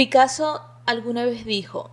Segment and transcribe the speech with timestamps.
[0.00, 1.90] Picasso alguna vez dijo,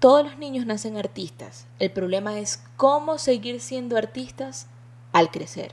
[0.00, 4.66] todos los niños nacen artistas, el problema es cómo seguir siendo artistas
[5.12, 5.72] al crecer.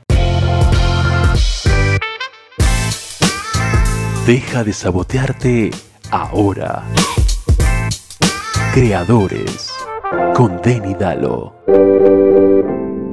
[4.26, 5.70] Deja de sabotearte
[6.10, 6.82] ahora.
[8.72, 9.70] Creadores
[10.34, 11.56] con Denny Dalo.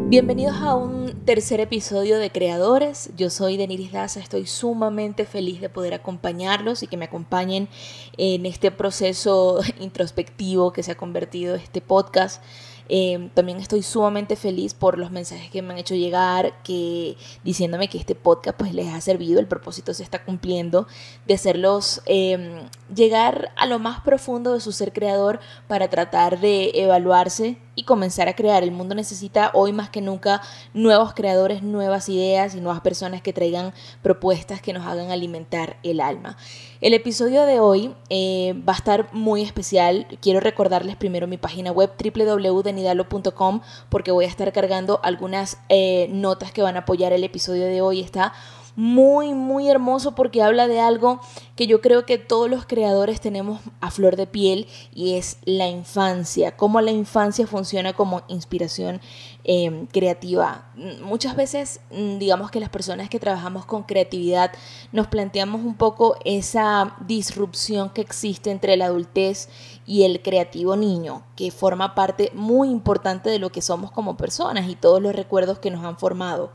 [0.08, 3.10] Bienvenidos a un tercer episodio de Creadores.
[3.18, 7.68] Yo soy Deniris Daza, estoy sumamente feliz de poder acompañarlos y que me acompañen
[8.16, 12.42] en este proceso introspectivo que se ha convertido este podcast.
[12.88, 17.90] Em, también estoy sumamente feliz por los mensajes que me han hecho llegar, que diciéndome
[17.90, 20.88] que este podcast pues les ha servido, el propósito se está cumpliendo,
[21.26, 26.72] de hacerlos em, llegar a lo más profundo de su ser creador para tratar de
[26.76, 28.64] evaluarse y comenzar a crear.
[28.64, 30.42] El mundo necesita hoy más que nunca
[30.74, 36.02] nuevos creadores, nuevas ideas y nuevas personas que traigan propuestas que nos hagan alimentar el
[36.02, 36.38] alma.
[36.82, 40.08] El episodio de hoy eh, va a estar muy especial.
[40.22, 46.52] Quiero recordarles primero mi página web www.denidalo.com porque voy a estar cargando algunas eh, notas
[46.52, 48.02] que van a apoyar el episodio de hoy.
[48.02, 48.34] Está
[48.78, 51.20] muy, muy hermoso porque habla de algo
[51.56, 55.68] que yo creo que todos los creadores tenemos a flor de piel y es la
[55.68, 59.02] infancia, cómo la infancia funciona como inspiración
[59.44, 60.70] em, creativa.
[61.02, 64.52] Muchas veces, mm, digamos que las personas que trabajamos con creatividad
[64.92, 69.50] nos planteamos un poco esa disrupción que existe entre la adultez
[69.88, 74.70] y el creativo niño, que forma parte muy importante de lo que somos como personas
[74.70, 76.52] y todos los recuerdos que nos han formado.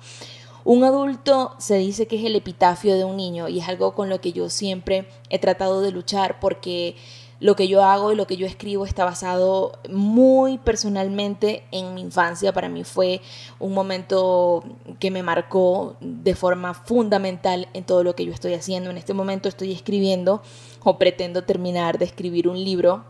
[0.64, 4.08] Un adulto se dice que es el epitafio de un niño y es algo con
[4.08, 6.96] lo que yo siempre he tratado de luchar porque
[7.42, 12.00] lo que yo hago y lo que yo escribo está basado muy personalmente en mi
[12.00, 12.52] infancia.
[12.52, 13.20] Para mí fue
[13.58, 14.62] un momento
[15.00, 18.90] que me marcó de forma fundamental en todo lo que yo estoy haciendo.
[18.90, 20.40] En este momento estoy escribiendo
[20.84, 23.04] o pretendo terminar de escribir un libro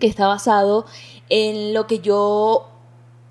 [0.00, 0.84] que está basado
[1.28, 2.71] en lo que yo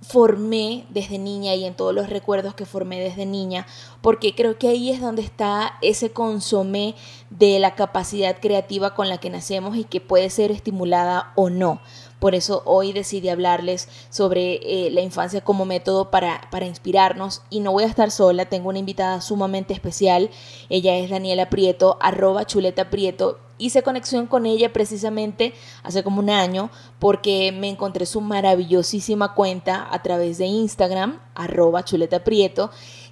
[0.01, 3.67] formé desde niña y en todos los recuerdos que formé desde niña,
[4.01, 6.95] porque creo que ahí es donde está ese consomé
[7.29, 11.81] de la capacidad creativa con la que nacemos y que puede ser estimulada o no.
[12.21, 17.41] Por eso hoy decidí hablarles sobre eh, la infancia como método para, para inspirarnos.
[17.49, 20.29] Y no voy a estar sola, tengo una invitada sumamente especial,
[20.69, 23.39] ella es Daniela Prieto, arroba chuleta Prieto.
[23.57, 29.87] Hice conexión con ella precisamente hace como un año porque me encontré su maravillosísima cuenta
[29.91, 32.69] a través de Instagram, arroba chuleta prieto,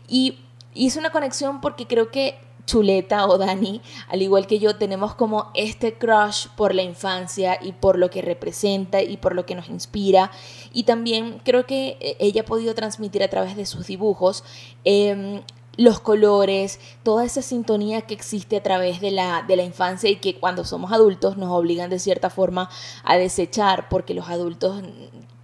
[0.08, 0.38] y
[0.76, 2.38] hice una conexión porque creo que
[2.70, 7.72] Chuleta o Dani, al igual que yo, tenemos como este crush por la infancia y
[7.72, 10.30] por lo que representa y por lo que nos inspira.
[10.72, 14.44] Y también creo que eh, ella ha podido transmitir a través de sus dibujos
[14.84, 15.42] em,
[15.78, 20.18] los colores, toda esa sintonía que existe a través de la, de la infancia y
[20.18, 22.70] que cuando somos adultos nos obligan de cierta forma
[23.04, 24.84] a desechar porque los adultos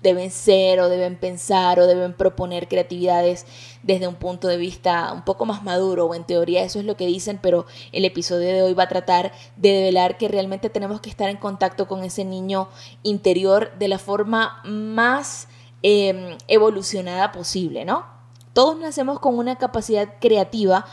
[0.05, 3.45] deben ser o deben pensar o deben proponer creatividades
[3.81, 6.95] desde un punto de vista un poco más maduro o en teoría eso es lo
[6.95, 11.01] que dicen, pero el episodio de hoy va a tratar de develar que realmente tenemos
[11.01, 12.69] que estar en contacto con ese niño
[13.01, 15.47] interior de la forma más
[15.81, 18.05] em, evolucionada posible, ¿no?
[18.53, 20.85] Todos nacemos con una capacidad creativa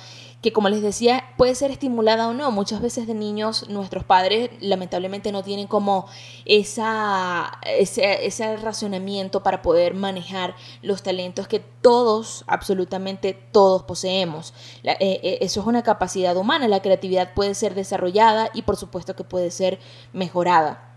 [0.43, 2.51] que como les decía puede ser estimulada o no.
[2.51, 6.07] Muchas veces de niños nuestros padres lamentablemente no tienen como
[6.45, 14.53] esa, ese, ese racionamiento para poder manejar los talentos que todos, absolutamente todos poseemos.
[14.83, 19.15] Eh, eh, eso es una capacidad humana, la creatividad puede ser desarrollada y por supuesto
[19.15, 19.79] que puede ser
[20.13, 20.89] mejorada.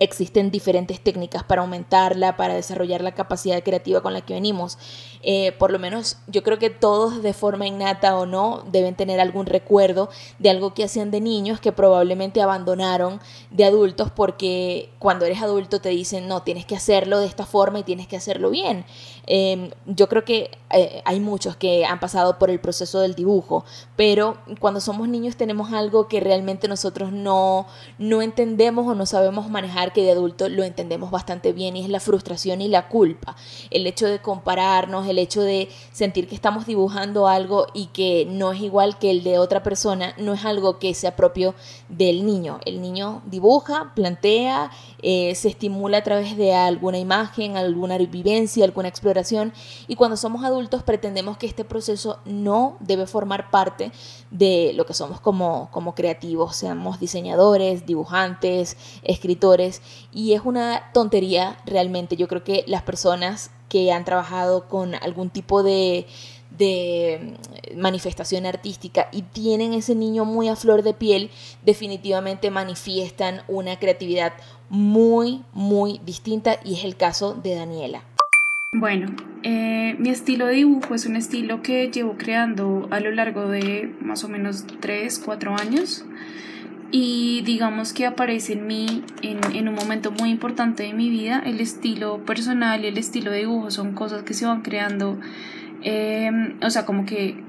[0.00, 4.78] Existen diferentes técnicas para aumentarla, para desarrollar la capacidad creativa con la que venimos.
[5.22, 9.20] Eh, por lo menos yo creo que todos de forma innata o no deben tener
[9.20, 10.08] algún recuerdo
[10.38, 13.20] de algo que hacían de niños que probablemente abandonaron
[13.50, 17.80] de adultos porque cuando eres adulto te dicen no, tienes que hacerlo de esta forma
[17.80, 18.86] y tienes que hacerlo bien.
[19.26, 23.64] Em, yo creo que eh, hay muchos que han pasado por el proceso del dibujo,
[23.96, 27.66] pero cuando somos niños tenemos algo que realmente nosotros no,
[27.98, 31.88] no entendemos o no sabemos manejar que de adulto lo entendemos bastante bien y es
[31.90, 33.36] la frustración y la culpa.
[33.70, 38.52] El hecho de compararnos, el hecho de sentir que estamos dibujando algo y que no
[38.52, 41.54] es igual que el de otra persona, no es algo que sea propio
[41.88, 42.60] del niño.
[42.64, 44.70] El niño dibuja, plantea,
[45.02, 49.52] eh, se estimula a través de alguna imagen, alguna vivencia, alguna exploración
[49.88, 53.92] y cuando somos adultos pretendemos que este proceso no debe formar parte
[54.30, 61.58] de lo que somos como, como creativos, seamos diseñadores, dibujantes, escritores y es una tontería
[61.66, 62.16] realmente.
[62.16, 66.06] Yo creo que las personas que han trabajado con algún tipo de,
[66.58, 67.36] de
[67.74, 71.30] manifestación artística y tienen ese niño muy a flor de piel,
[71.64, 74.34] definitivamente manifiestan una creatividad
[74.68, 78.02] muy, muy distinta y es el caso de Daniela.
[78.72, 79.08] Bueno,
[79.42, 83.92] eh, mi estilo de dibujo es un estilo que llevo creando a lo largo de
[84.00, 86.04] más o menos 3, 4 años
[86.92, 91.42] y digamos que aparece en mí en, un momento muy importante de mi vida.
[91.44, 95.18] El estilo personal y el estilo de dibujo son cosas que se van creando,
[95.82, 96.30] eh,
[96.62, 97.42] o sea, como que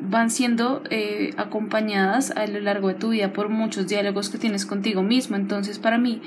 [0.00, 4.66] van siendo eh, acompañadas a lo largo de tu vida por muchos diálogos que tienes
[4.66, 5.36] contigo mismo.
[5.36, 6.22] Entonces, para mí,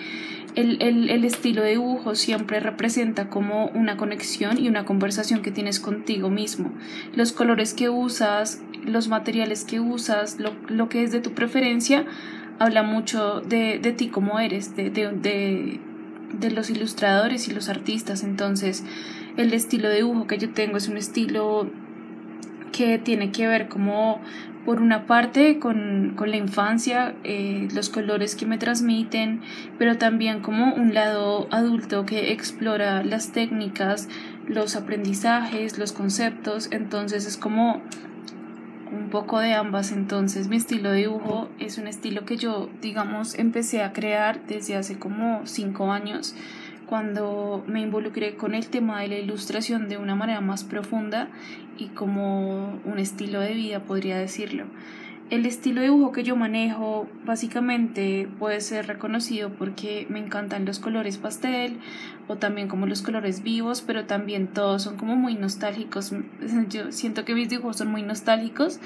[0.56, 5.80] el, el, estilo de dibujo siempre representa como una conexión y una conversación que tienes
[5.80, 6.72] contigo mismo.
[7.16, 12.06] Los colores que usas, los materiales que usas, lo, lo que es de tu preferencia,
[12.60, 15.80] habla mucho de, de ti como eres, de, de,
[16.34, 18.24] de, los ilustradores y los artistas.
[18.24, 18.84] Entonces,
[19.38, 21.70] el estilo de dibujo que yo tengo es un estilo
[22.72, 24.22] que tiene que ver como
[24.66, 29.42] por una parte con, con la infancia, eh, los colores que me transmiten,
[29.80, 34.08] pero también como un lado adulto que explora las técnicas,
[34.48, 37.82] los aprendizajes, los conceptos, entonces es como
[39.12, 43.84] poco de ambas, entonces mi estilo de dibujo es un estilo que yo digamos empecé
[43.84, 46.34] a crear desde hace como cinco años
[46.92, 51.30] cuando me involucré con el tema de la ilustración de una manera más profunda
[51.78, 54.66] y como un estilo de vida, podría decirlo.
[55.32, 60.80] El estilo de dibujo que yo manejo básicamente puede ser reconocido porque me encantan los
[60.80, 61.80] colores pastel
[62.28, 66.14] o también como los colores vivos, pero también todos son como muy nostálgicos.
[66.70, 68.82] Yo siento que mis dibujos son muy nostálgicos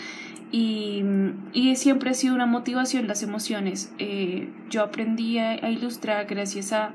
[0.52, 1.04] y,
[1.52, 3.92] y siempre ha sido una motivación las emociones.
[3.98, 6.94] Eh, yo aprendí a ilustrar gracias a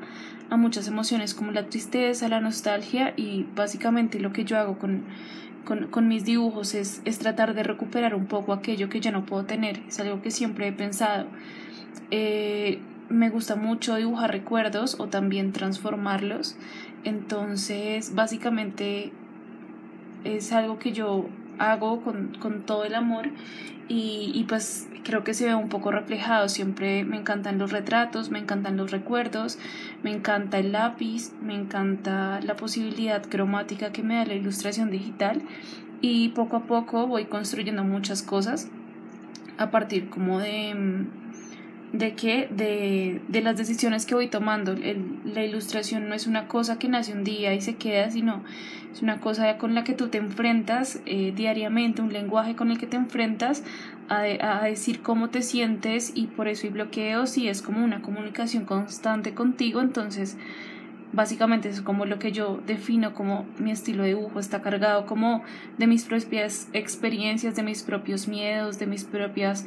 [0.50, 5.04] a muchas emociones como la tristeza, la nostalgia y básicamente lo que yo hago con,
[5.64, 9.44] con, mis dibujos es, es, tratar de recuperar un poco aquello que ya no puedo
[9.44, 9.80] tener.
[9.88, 11.26] Es algo que siempre he pensado.
[12.10, 16.56] Eh, me gusta mucho dibujar recuerdos o también transformarlos.
[17.04, 19.12] Entonces, básicamente
[20.24, 21.26] es algo que yo
[21.60, 23.28] hago con, con todo el amor
[23.88, 26.48] y, y, pues creo que se ve un poco reflejado.
[26.48, 29.58] Siempre me encantan los retratos, me encantan los recuerdos,
[30.02, 35.42] me encanta el lápiz, me encanta la posibilidad cromática que me da la ilustración digital
[36.00, 38.68] y poco a poco voy construyendo muchas cosas
[39.58, 41.06] a partir como de
[41.92, 44.74] de que de, de, las decisiones que voy tomando.
[44.76, 48.42] la ilustración no es una cosa que nace un día y se queda, sino
[48.92, 52.78] es una cosa con la que tú te enfrentas eh, diariamente, un lenguaje con el
[52.78, 53.62] que te enfrentas
[54.08, 58.02] a, a, decir cómo te sientes y por eso hay bloqueos y es como una
[58.02, 60.36] comunicación constante contigo, entonces
[61.12, 65.42] básicamente es como lo que yo defino como mi estilo de dibujo, está cargado como
[65.78, 69.66] de mis propias experiencias, de mis propios miedos, de mis propias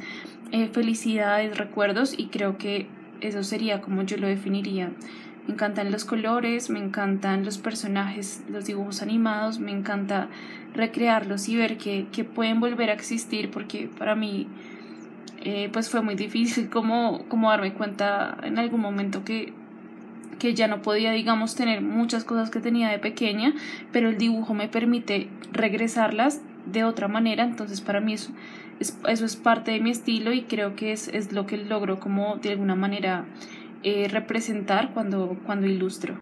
[0.52, 2.18] eh, felicidades, recuerdos.
[2.18, 2.86] Y creo que
[3.20, 4.90] eso sería como yo lo definiría.
[5.46, 10.28] Me encantan los colores, me encantan los personajes, los dibujos animados, me encanta
[10.74, 14.48] recrearlos y ver que, que pueden volver a existir porque para mí
[15.42, 19.52] eh, pues fue muy difícil como, como darme cuenta en algún momento que
[20.44, 23.54] que ya no podía, digamos, tener muchas cosas que tenía de pequeña,
[23.92, 28.30] pero el dibujo me permite regresarlas de otra manera, entonces para mí eso
[28.80, 32.00] es, eso es parte de mi estilo y creo que es, es lo que logro
[32.00, 33.24] como de alguna manera
[33.84, 36.18] eh, representar cuando, cuando ilustro.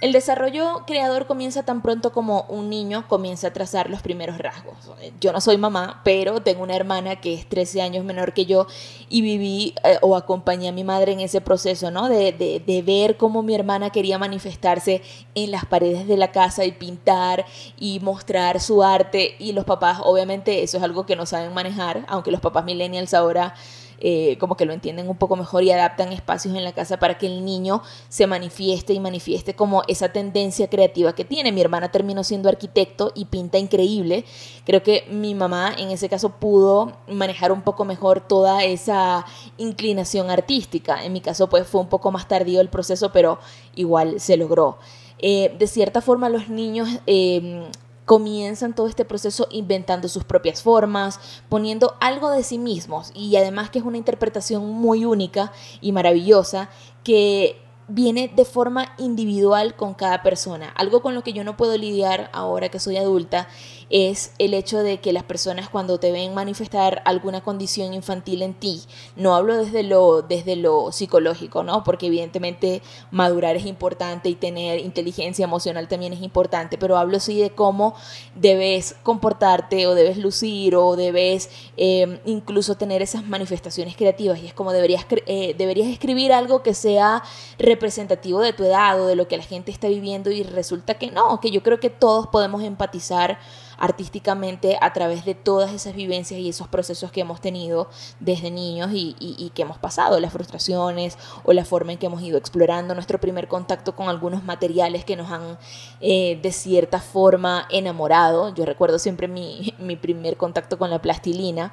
[0.00, 4.78] El desarrollo creador comienza tan pronto como un niño comienza a trazar los primeros rasgos.
[5.20, 8.66] Yo no soy mamá, pero tengo una hermana que es 13 años menor que yo
[9.10, 12.08] y viví eh, o acompañé a mi madre en ese proceso, ¿no?
[12.08, 15.02] De, de, de, ver cómo mi hermana quería manifestarse
[15.34, 17.44] en las paredes de la casa y pintar
[17.78, 22.06] y mostrar su arte y los papás, obviamente eso es algo que no saben manejar,
[22.08, 23.54] aunque los papás millennials ahora
[24.00, 27.18] eh, como que lo entienden un poco mejor y adaptan espacios en la casa para
[27.18, 31.52] que el niño se manifieste y manifieste como esa tendencia creativa que tiene.
[31.52, 34.24] Mi hermana terminó siendo arquitecto y pinta increíble.
[34.64, 39.26] Creo que mi mamá en ese caso pudo manejar un poco mejor toda esa
[39.58, 41.04] inclinación artística.
[41.04, 43.38] En mi caso pues fue un poco más tardío el proceso, pero
[43.74, 44.78] igual se logró.
[45.18, 47.68] Eh, de cierta forma los niños eh,
[48.10, 53.70] comienzan todo este proceso inventando sus propias formas, poniendo algo de sí mismos y además
[53.70, 56.70] que es una interpretación muy única y maravillosa
[57.04, 60.70] que viene de forma individual con cada persona.
[60.70, 63.46] Algo con lo que yo no puedo lidiar ahora que soy adulta
[63.90, 68.54] es el hecho de que las personas cuando te ven manifestar alguna condición infantil en
[68.54, 68.82] ti,
[69.16, 71.82] no hablo desde lo, desde lo psicológico, ¿no?
[71.82, 77.40] Porque evidentemente madurar es importante y tener inteligencia emocional también es importante, pero hablo sí
[77.40, 77.94] de cómo
[78.36, 84.54] debes comportarte o debes lucir o debes eh, incluso tener esas manifestaciones creativas y es
[84.54, 87.24] como deberías, eh, deberías escribir algo que sea
[87.58, 91.10] representativo de tu edad o de lo que la gente está viviendo y resulta que
[91.10, 93.38] no, que yo creo que todos podemos empatizar
[93.80, 97.88] artísticamente a través de todas esas vivencias y esos procesos que hemos tenido
[98.20, 102.38] desde niños y, que hemos pasado, las frustraciones o la forma en que hemos ido
[102.38, 105.58] explorando nuestro primer contacto con algunos materiales que nos han
[106.00, 108.54] eh, de cierta forma enamorado.
[108.54, 111.72] Yo recuerdo siempre mi, mi primer contacto con la plastilina.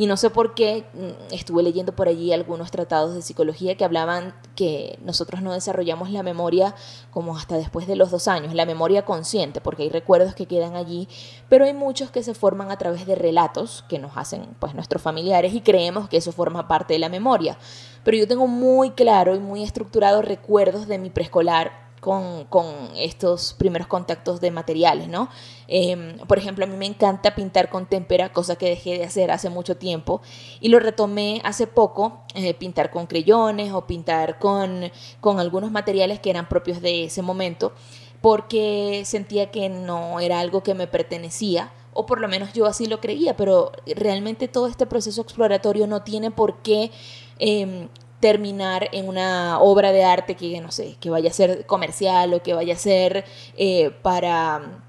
[0.00, 3.84] Y no sé por qué mm, estuve leyendo por allí algunos tratados de psicología que
[3.84, 6.74] hablaban que nosotros no desarrollamos la memoria
[7.10, 10.74] como hasta después de los dos años, la memoria consciente, porque hay recuerdos que quedan
[10.74, 11.06] allí,
[11.50, 15.02] pero hay muchos que se forman a través de relatos que nos hacen pues nuestros
[15.02, 17.58] familiares y creemos que eso forma parte de la memoria.
[18.02, 23.86] Pero yo tengo muy claro y muy estructurado recuerdos de mi preescolar con, estos primeros
[23.86, 25.28] contactos de materiales, ¿no?
[25.68, 29.30] Em, por ejemplo, a mí me encanta pintar con témpera, cosa que dejé de hacer
[29.30, 30.22] hace mucho tiempo,
[30.60, 34.90] y lo retomé hace poco, eh, pintar con creyones o pintar con,
[35.20, 37.72] con algunos materiales que eran propios de ese momento,
[38.20, 42.86] porque sentía que no era algo que me pertenecía, o por lo menos yo así
[42.86, 46.90] lo creía, pero realmente todo este proceso exploratorio no tiene por qué
[47.38, 47.88] em,
[48.20, 52.42] terminar en una obra de arte que, no sé, que vaya a ser comercial o
[52.42, 53.24] que vaya a ser
[53.56, 54.82] eh, para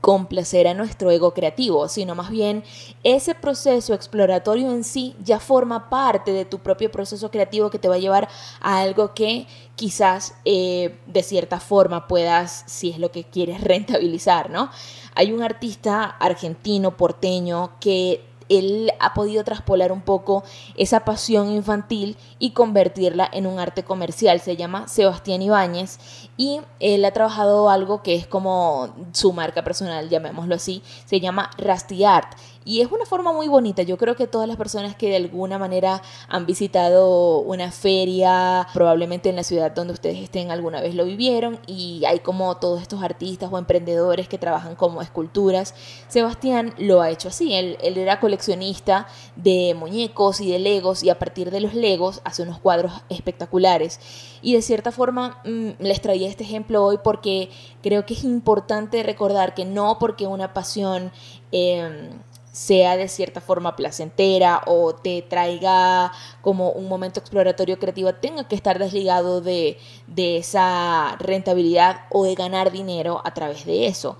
[0.00, 2.64] complacer a nuestro ego creativo, sino más bien
[3.04, 7.88] ese proceso exploratorio en sí ya forma parte de tu propio proceso creativo que te
[7.88, 8.28] va a llevar
[8.60, 9.46] a algo que
[9.76, 14.70] quizás eh, de cierta forma puedas, si es lo que quieres, rentabilizar, ¿no?
[15.14, 20.42] Hay un artista argentino, porteño, que él ha podido traspolar un poco
[20.76, 24.40] esa pasión infantil y convertirla en un arte comercial.
[24.40, 25.98] Se llama Sebastián Ibáñez
[26.36, 31.50] y él ha trabajado algo que es como su marca personal, llamémoslo así, se llama
[31.56, 32.32] Rusty Art
[32.64, 33.82] y es una forma muy bonita.
[33.82, 39.30] Yo creo que todas las personas que de alguna manera han visitado una feria, probablemente
[39.30, 43.02] en la ciudad donde ustedes estén alguna vez lo vivieron, y hay como todos estos
[43.02, 45.74] artistas o emprendedores que trabajan como esculturas.
[46.08, 47.54] Sebastián lo ha hecho así.
[47.54, 52.20] Él, él era coleccionista de muñecos y de legos, y a partir de los legos
[52.24, 54.00] hace unos cuadros espectaculares.
[54.42, 57.50] Y de cierta forma mm, les traía este ejemplo hoy porque
[57.82, 61.10] creo que es importante recordar que no porque una pasión
[61.52, 62.10] eh,
[62.52, 68.56] sea de cierta forma placentera o te traiga como un momento exploratorio creativo, tenga que
[68.56, 69.78] estar desligado de,
[70.16, 74.18] esa rentabilidad o de ganar dinero a través de eso.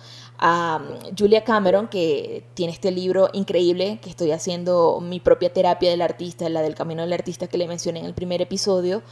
[1.19, 6.49] Julia Cameron, que tiene este libro increíble, que estoy haciendo mi propia terapia del artista,
[6.49, 9.03] la del camino del artista que le mencioné en el primer episodio,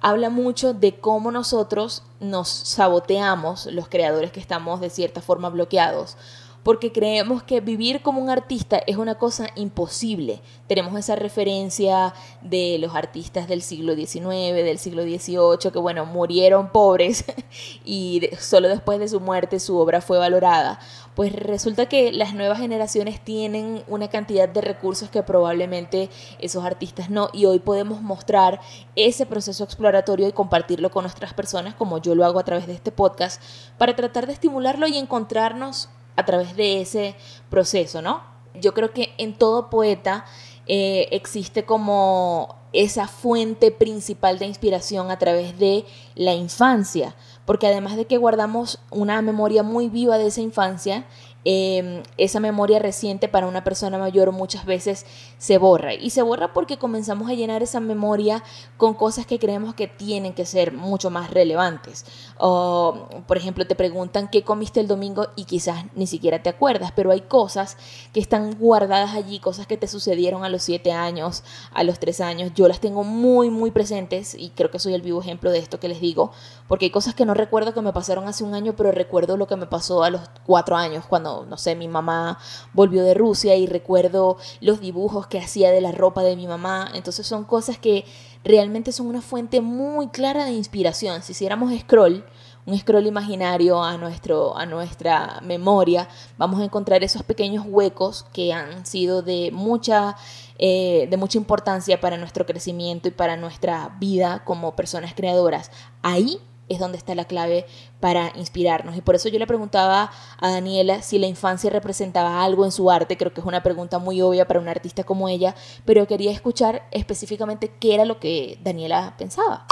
[0.00, 6.16] habla mucho de cómo nosotros nos saboteamos, los creadores que estamos de cierta forma bloqueados,
[6.62, 10.40] porque creemos que vivir como un artista es una cosa imposible.
[10.66, 16.70] Tenemos esa referencia de los artistas del siglo XIX, del siglo XVIII, que bueno, murieron
[16.70, 17.24] pobres
[17.84, 20.78] y solo después de su muerte su obra fue valorada.
[21.14, 27.10] Pues resulta que las nuevas generaciones tienen una cantidad de recursos que probablemente esos artistas
[27.10, 28.60] no, y hoy podemos mostrar
[28.96, 32.74] ese proceso exploratorio y compartirlo con nuestras personas, como yo lo hago a través de
[32.74, 33.42] este podcast,
[33.76, 37.14] para tratar de estimularlo y encontrarnos a través de ese
[37.48, 38.22] proceso, ¿no?
[38.54, 40.24] Yo creo que en todo poeta
[40.66, 47.96] eh, existe como esa fuente principal de inspiración a través de la infancia, porque además
[47.96, 51.06] de que guardamos una memoria muy viva de esa infancia,
[51.42, 55.06] Em, esa memoria reciente para una persona mayor muchas veces
[55.38, 55.94] se borra.
[55.94, 58.44] Y se borra porque comenzamos a llenar esa memoria
[58.76, 62.04] con cosas que creemos que tienen que ser mucho más relevantes.
[62.38, 66.92] O, por ejemplo, te preguntan qué comiste el domingo y quizás ni siquiera te acuerdas,
[66.94, 67.78] pero hay cosas
[68.12, 71.42] que están guardadas allí, cosas que te sucedieron a los 7 años,
[71.72, 72.52] a los 3 años.
[72.54, 75.80] Yo las tengo muy, muy presentes y creo que soy el vivo ejemplo de esto
[75.80, 76.32] que les digo,
[76.68, 79.46] porque hay cosas que no recuerdo que me pasaron hace un año, pero recuerdo lo
[79.46, 82.38] que me pasó a los 4 años cuando no, sé, mi mamá
[82.72, 86.90] volvió de Rusia y recuerdo los dibujos que hacía de la ropa de mi mamá.
[86.94, 88.04] Entonces son cosas que
[88.44, 91.22] realmente son una fuente muy clara de inspiración.
[91.22, 92.24] Si hiciéramos scroll,
[92.66, 96.08] un scroll imaginario a, nuestro, a nuestra memoria,
[96.38, 100.16] vamos a encontrar esos pequeños huecos que han sido de mucha,
[100.58, 105.70] eh, de mucha importancia para nuestro crecimiento y para nuestra vida como personas creadoras.
[106.02, 107.66] Ahí es donde está la clave
[108.00, 108.96] para inspirarnos.
[108.96, 112.90] Y por eso yo le preguntaba a Daniela si la infancia representaba algo en su
[112.90, 113.18] arte.
[113.18, 116.82] Creo que es una pregunta muy obvia para un artista como ella, pero quería escuchar
[116.92, 119.66] específicamente qué era lo que Daniela pensaba.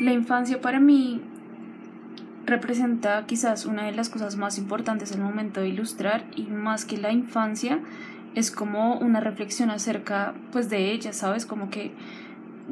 [0.00, 1.20] La infancia para mí
[2.46, 6.96] representa quizás una de las cosas más importantes el momento de ilustrar y más que
[6.96, 7.80] la infancia
[8.34, 11.44] es como una reflexión acerca pues de ella, ¿sabes?
[11.44, 11.92] Como que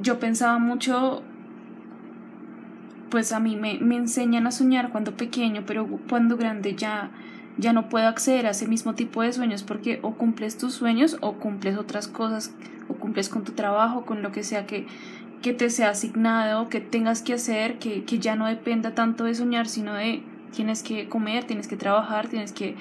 [0.01, 1.23] yo pensaba mucho
[3.11, 7.11] pues a mí me, me enseñan a soñar cuando pequeño, pero cuando grande ya
[7.59, 11.17] ya no puedo acceder a ese mismo tipo de sueños porque o cumples tus sueños
[11.21, 12.53] o cumples otras cosas
[12.89, 14.87] o cumples con tu trabajo, con lo que sea que,
[15.43, 19.35] que te sea asignado, que tengas que hacer, que, que ya no dependa tanto de
[19.35, 20.23] soñar, sino de
[20.55, 22.77] tienes que comer, tienes que trabajar, tienes que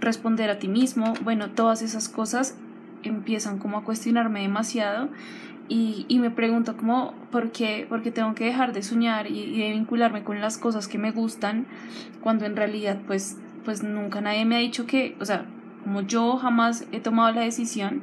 [0.00, 1.14] responder a ti mismo.
[1.22, 2.56] Bueno, todas esas cosas
[3.04, 5.08] empiezan como a cuestionarme demasiado
[5.68, 9.40] y, y me pregunto como ¿por qué, por qué tengo que dejar de soñar y,
[9.40, 11.66] y, de vincularme con las cosas que me gustan
[12.20, 15.46] cuando en realidad pues, pues nunca nadie me ha dicho que, o sea,
[15.82, 18.02] como yo jamás he tomado la decisión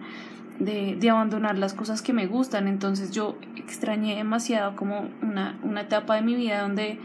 [0.60, 5.81] de, de abandonar las cosas que me gustan, entonces yo extrañé demasiado como una, una
[5.81, 7.00] etapa de mi vida donde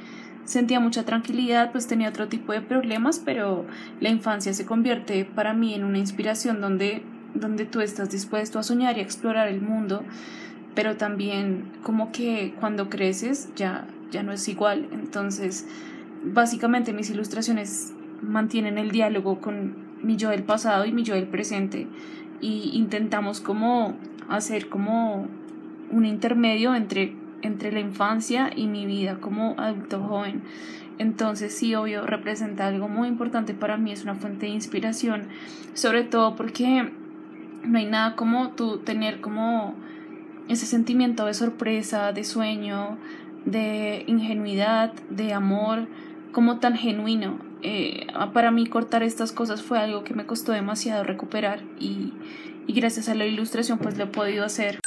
[0.44, 3.66] sentía mucha tranquilidad, pues tenía otro tipo de problemas, pero
[4.00, 7.02] la infancia se convierte para mí en una inspiración donde,
[7.40, 10.02] donde tú estás dispuesto a soñar y a explorar el mundo,
[10.74, 14.88] pero también como que cuando creces ya, ya no es igual.
[14.92, 15.66] Entonces,
[16.22, 21.26] básicamente mis ilustraciones mantienen el diálogo con mi yo del pasado y mi yo del
[21.26, 21.86] presente
[22.40, 23.94] y intentamos como
[24.28, 25.26] hacer como
[25.90, 30.42] un intermedio entre, entre la infancia y mi vida como adulto joven.
[30.98, 35.24] Entonces sí, obvio, representa algo muy importante para mí, es una fuente de inspiración,
[35.74, 36.90] sobre todo porque
[37.66, 39.74] no hay nada como tú tener como
[40.48, 42.98] ese sentimiento de sorpresa, de sueño,
[43.44, 45.88] de ingenuidad, de amor,
[46.32, 47.38] como tan genuino.
[47.62, 52.12] Eh, para mí cortar estas cosas fue algo que me costó demasiado recuperar y,
[52.66, 54.80] y gracias a la ilustración pues lo he podido hacer.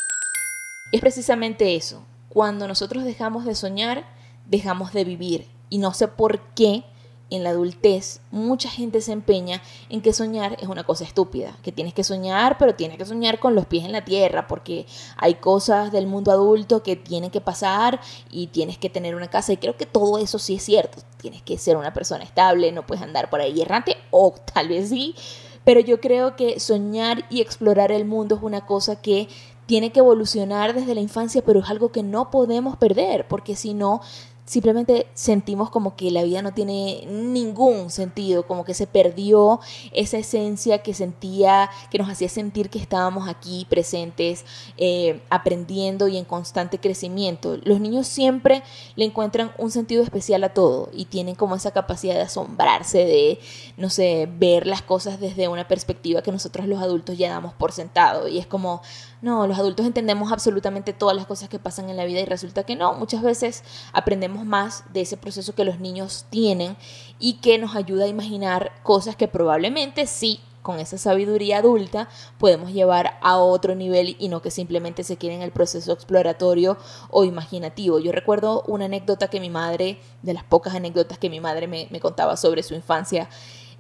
[0.91, 4.05] Es precisamente eso, cuando nosotros dejamos de soñar,
[4.47, 6.83] dejamos de vivir y no sé por qué
[7.29, 11.71] en la adultez mucha gente se empeña en que soñar es una cosa estúpida, que
[11.71, 14.85] tienes que soñar, pero tienes que soñar con los pies en la tierra, porque
[15.17, 19.53] hay cosas del mundo adulto que tienen que pasar y tienes que tener una casa
[19.53, 22.85] y creo que todo eso sí es cierto, tienes que ser una persona estable, no
[22.85, 25.15] puedes andar por ahí errante o tal vez sí,
[25.63, 29.27] pero yo creo que soñar y explorar el mundo es una cosa que
[29.69, 33.75] tiene que evolucionar desde la infancia, pero es algo que no podemos perder, porque si
[33.75, 34.01] no,
[34.49, 39.59] simplemente sentimos como que la vida no tiene ningún sentido, como que se perdió
[39.93, 44.45] esa esencia que sentía, que nos hacía sentir que estábamos aquí presentes,
[44.77, 47.57] eh, aprendiendo y en constante crecimiento.
[47.63, 48.63] Los niños siempre
[48.95, 53.39] le encuentran un sentido especial a todo y tienen como esa capacidad de asombrarse, de,
[53.77, 57.71] no sé, ver las cosas desde una perspectiva que nosotros los adultos ya damos por
[57.71, 58.27] sentado.
[58.27, 58.81] Y es como,
[59.21, 62.63] no, los adultos entendemos absolutamente todas las cosas que pasan en la vida y resulta
[62.63, 66.77] que no, muchas veces aprendemos más de ese proceso que los niños tienen
[67.19, 72.71] y que nos ayuda a imaginar cosas que probablemente sí con esa sabiduría adulta podemos
[72.71, 76.77] llevar a otro nivel y no que simplemente se quede en el proceso exploratorio
[77.09, 77.99] o imaginativo.
[77.99, 81.87] Yo recuerdo una anécdota que mi madre, de las pocas anécdotas que mi madre me,
[81.91, 83.29] me contaba sobre su infancia,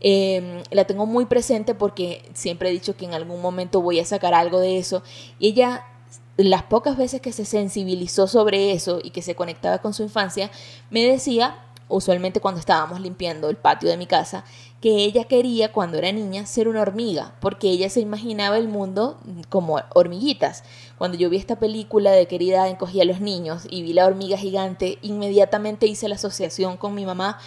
[0.01, 4.05] eh, la tengo muy presente porque siempre he dicho que en algún momento voy a
[4.05, 5.03] sacar algo de eso.
[5.39, 5.85] Y ella,
[6.37, 10.51] las pocas veces que se sensibilizó sobre eso y que se conectaba con su infancia,
[10.89, 11.57] me decía,
[11.89, 14.45] usualmente cuando estábamos limpiando el patio de mi casa,
[14.79, 19.19] que ella quería cuando era niña ser una hormiga, porque ella se imaginaba el mundo
[19.49, 20.63] como hormiguitas.
[20.97, 24.37] Cuando yo vi esta película de Querida encogía a los niños y vi la hormiga
[24.37, 27.39] gigante, inmediatamente hice la asociación con mi mamá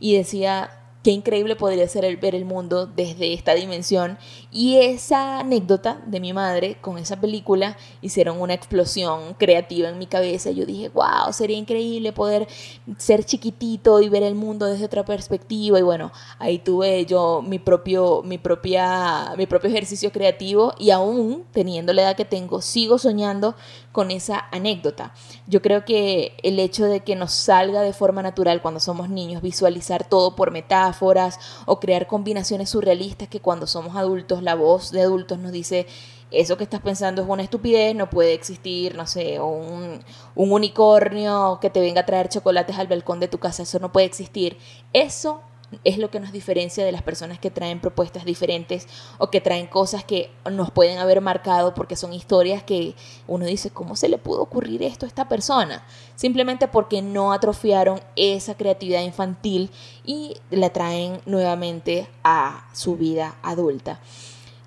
[0.00, 4.18] y decía, qué increíble podría ser el ver el mundo desde esta dimensión.
[4.52, 10.06] Y esa anécdota de mi madre con esa película hicieron una explosión creativa en mi
[10.06, 10.50] cabeza.
[10.50, 12.48] Yo dije, wow, sería increíble poder
[12.96, 15.78] ser chiquitito y ver el mundo desde otra perspectiva.
[15.78, 21.44] Y bueno, ahí tuve yo mi propio, mi propia, mi propio ejercicio creativo y aún
[21.52, 23.54] teniendo la edad que tengo, sigo soñando
[23.92, 25.12] con esa anécdota.
[25.46, 29.42] Yo creo que el hecho de que nos salga de forma natural cuando somos niños,
[29.42, 34.90] visualizar todo por metáfora, metáforas o crear combinaciones surrealistas que cuando somos adultos, la voz
[34.90, 35.86] de adultos nos dice
[36.30, 40.00] eso que estás pensando es una estupidez, no puede existir, no sé, un,
[40.34, 43.90] un unicornio que te venga a traer chocolates al balcón de tu casa, eso no
[43.92, 44.56] puede existir.
[44.92, 45.42] Eso
[45.84, 48.86] es lo que nos diferencia de las personas que traen propuestas diferentes
[49.18, 52.94] o que traen cosas que nos pueden haber marcado porque son historias que
[53.26, 55.84] uno dice, ¿cómo se le pudo ocurrir esto a esta persona?
[56.16, 59.70] Simplemente porque no atrofiaron esa creatividad infantil
[60.04, 64.00] y la traen nuevamente a su vida adulta.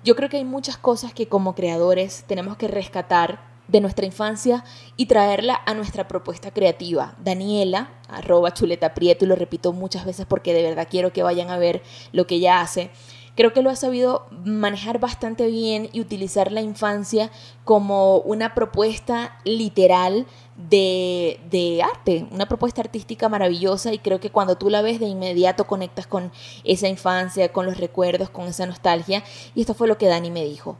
[0.04, 4.64] Yo creo que hay muchas cosas que como creadores tenemos que rescatar de nuestra infancia
[4.96, 7.14] y traerla a nuestra propuesta creativa.
[7.22, 11.50] Daniela, arroba chuleta prieto, y lo repito muchas veces porque de verdad quiero que vayan
[11.50, 12.90] a ver lo que ella hace
[13.34, 17.30] creo que lo ha sabido manejar bastante bien y utilizar la infancia
[17.64, 24.56] como una propuesta literal de, de, arte, una propuesta artística maravillosa y creo que cuando
[24.56, 26.30] tú la ves de inmediato conectas con
[26.62, 29.24] esa infancia, con los recuerdos, con esa nostalgia
[29.54, 30.78] y esto fue lo que Dani me dijo.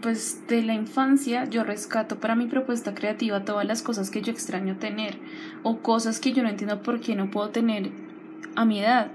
[0.00, 4.30] Pues de la infancia yo rescato para mi propuesta creativa todas las cosas que yo
[4.30, 5.18] extraño tener
[5.64, 7.90] o cosas que yo no entiendo por qué no puedo tener
[8.54, 9.10] a mi edad.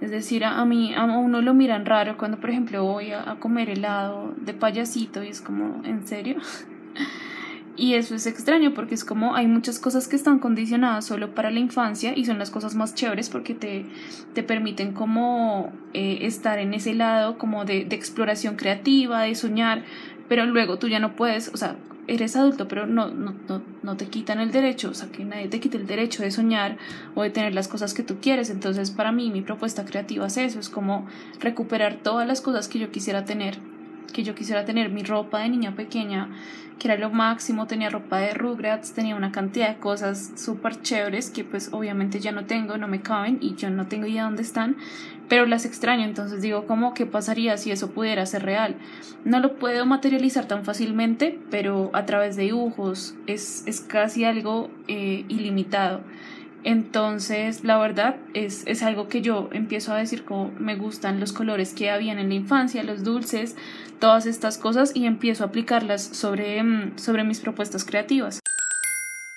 [0.00, 3.70] Es decir, a, mí, a uno lo miran raro cuando, por ejemplo, voy a, comer
[3.70, 6.38] helado de payasito y es como, ¿en serio?
[7.78, 11.52] Y eso es extraño porque es como hay muchas cosas que están condicionadas solo para
[11.52, 13.86] la infancia y son las cosas más chéveres porque te,
[14.34, 19.84] te permiten como eh, estar en ese lado como de, de exploración creativa, de soñar,
[20.28, 23.96] pero luego tú ya no puedes, o sea, eres adulto, pero no, no, no, no,
[23.96, 26.78] te quitan el derecho, o sea, que nadie te quite el derecho de soñar
[27.14, 28.50] o de tener las cosas que tú quieres.
[28.50, 31.06] Entonces, para mí, mi propuesta creativa es eso, es como
[31.38, 33.58] recuperar todas las cosas que yo quisiera tener,
[34.12, 36.28] que yo quisiera tener mi ropa de niña pequeña,
[36.78, 41.30] que era lo máximo, tenía ropa de Rugrats, tenía una cantidad de cosas súper chéveres
[41.30, 44.42] que pues obviamente ya no tengo, no me caben y yo no tengo idea dónde
[44.42, 44.76] están,
[45.28, 48.76] pero las extraño, entonces digo, ¿cómo qué pasaría si eso pudiera ser real?
[49.24, 54.70] No lo puedo materializar tan fácilmente, pero a través de dibujos es, es casi algo
[54.86, 56.00] eh, ilimitado.
[56.64, 61.32] Entonces, la verdad es, es, algo que yo empiezo a decir como me gustan los
[61.32, 63.56] colores que habían en la infancia, los dulces,
[64.00, 68.40] todas estas cosas y empiezo a aplicarlas sobre, mm, sobre mis propuestas creativas.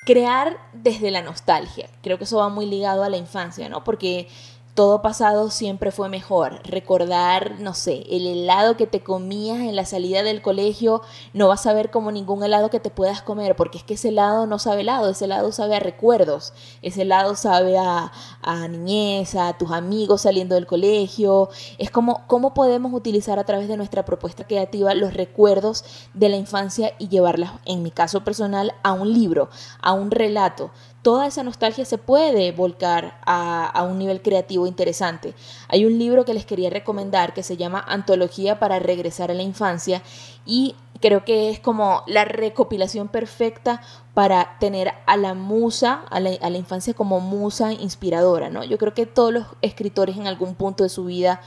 [0.04, 3.84] Crear desde la nostalgia, creo que eso va muy ligado a la infancia, ¿no?
[3.84, 4.28] Porque
[4.74, 6.62] todo pasado siempre fue mejor.
[6.64, 11.02] Recordar, no sé, el helado que te comías en la salida del colegio,
[11.34, 14.10] no vas a ver como ningún helado que te puedas comer, porque es que ese
[14.10, 19.36] helado no sabe helado, ese helado sabe a recuerdos, ese helado sabe a, a niñez,
[19.36, 21.50] a tus amigos saliendo del colegio.
[21.78, 26.38] Es como cómo podemos utilizar a través de nuestra propuesta creativa los recuerdos de la
[26.38, 29.50] infancia y llevarlas, en mi caso personal, a un libro,
[29.82, 35.34] a un relato toda esa nostalgia se puede volcar a, un nivel creativo interesante.
[35.68, 39.44] Hay un libro que les quería recomendar que se llama Antología para regresar a la
[39.44, 40.04] infancia
[40.46, 43.82] y creo que es como la recopilación perfecta
[44.14, 48.64] para tener a la musa, a la, a la, infancia como musa inspiradora, ¿no?
[48.64, 51.42] Yo creo que todos los escritores en algún punto de su vida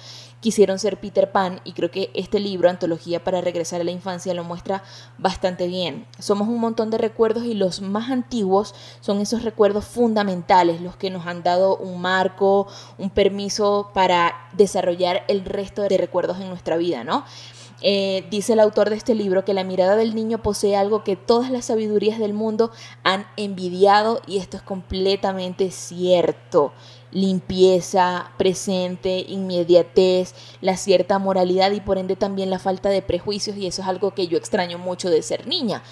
[0.45, 4.35] quisieron ser Peter Pan y creo que este libro, Antología para regresar a la infancia,
[4.35, 4.83] lo muestra
[5.17, 6.07] bastante bien.
[6.19, 11.09] Somos un montón de recuerdos y los más antiguos son esos recuerdos fundamentales, los que
[11.09, 12.67] nos han dado un marco,
[12.99, 17.25] un permiso para desarrollar el resto de recuerdos en nuestra vida, ¿no?
[17.81, 21.17] Eh, dice el autor de este libro que la mirada del niño posee algo que
[21.17, 22.71] todas las sabidurías del mundo
[23.03, 26.73] han envidiado y esto es completamente cierto
[27.14, 33.66] limpieza, presente, inmediatez, la cierta moralidad y por ende también la falta de prejuicios y
[33.66, 35.83] eso es algo que yo extraño mucho de ser niña.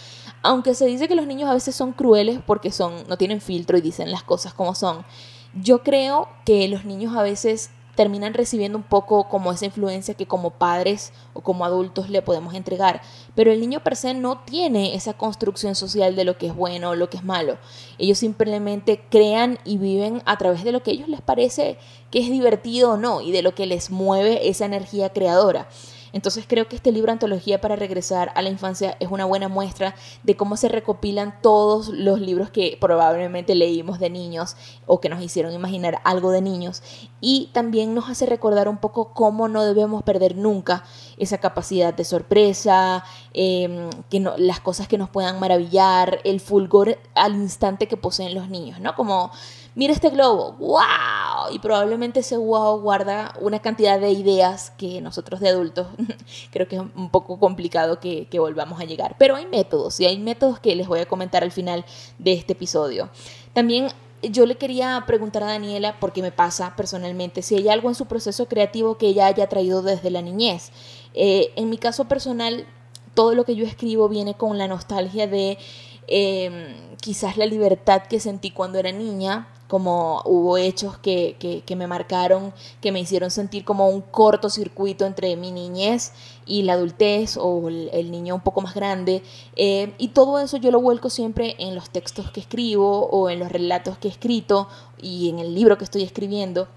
[0.43, 3.79] Aunque se dice que los niños a veces son crueles porque son no tienen filtro
[3.79, 5.07] y dicen las cosas como son.
[5.55, 10.27] Yo creo que los niños a veces terminan recibiendo un poco como esa influencia que
[10.27, 13.03] como padres o como adultos le podemos entregar.
[13.35, 16.91] Pero el niño per se no tiene esa construcción social de lo que es bueno
[16.91, 17.59] o lo que es malo.
[17.99, 21.79] Ellos simplemente crean y viven a través de lo que a ellos les parece
[22.11, 25.69] que es divertido o no y de lo que les mueve esa energía creadora.
[26.13, 29.95] Entonces creo que este libro Antología para regresar a la infancia es una buena muestra
[30.23, 35.23] de cómo se recopilan todos los libros que probablemente leímos de niños o que nos
[35.23, 36.83] hicieron imaginar algo de niños
[37.21, 40.85] y también nos hace recordar un poco cómo no debemos perder nunca
[41.17, 47.35] esa capacidad de sorpresa, em, que las cosas que nos puedan maravillar, el fulgor al
[47.35, 48.95] instante que poseen los niños, ¿no?
[48.95, 49.31] Como
[49.75, 55.41] mira este globo, wow, y probablemente ese wow guarda una cantidad de ideas que nosotros
[55.41, 55.89] de adultos
[56.51, 59.17] creo que es un poco complicado que, que volvamos a llegar.
[59.19, 61.85] Pero hay métodos y hay métodos que les voy a comentar al final
[62.19, 63.11] de este episodio.
[63.53, 63.89] También
[64.23, 68.07] yo le quería preguntar a Daniela, porque me pasa personalmente, si hay algo en su
[68.07, 70.71] proceso creativo que ella haya traído desde la niñez.
[71.15, 72.67] Eh, en mi caso personal,
[73.15, 75.59] todo lo que yo escribo viene con la nostalgia de
[76.07, 81.87] em, quizás la libertad que sentí cuando era niña, como hubo hechos que, que, me
[81.87, 86.13] marcaron, que me hicieron sentir como un cortocircuito entre mi niñez
[86.45, 89.23] y la adultez o el, niño un poco más grande.
[89.57, 93.39] Eh, y todo eso yo lo vuelco siempre en los textos que escribo o en
[93.39, 94.69] los relatos que he escrito
[95.01, 96.69] y en el libro que estoy escribiendo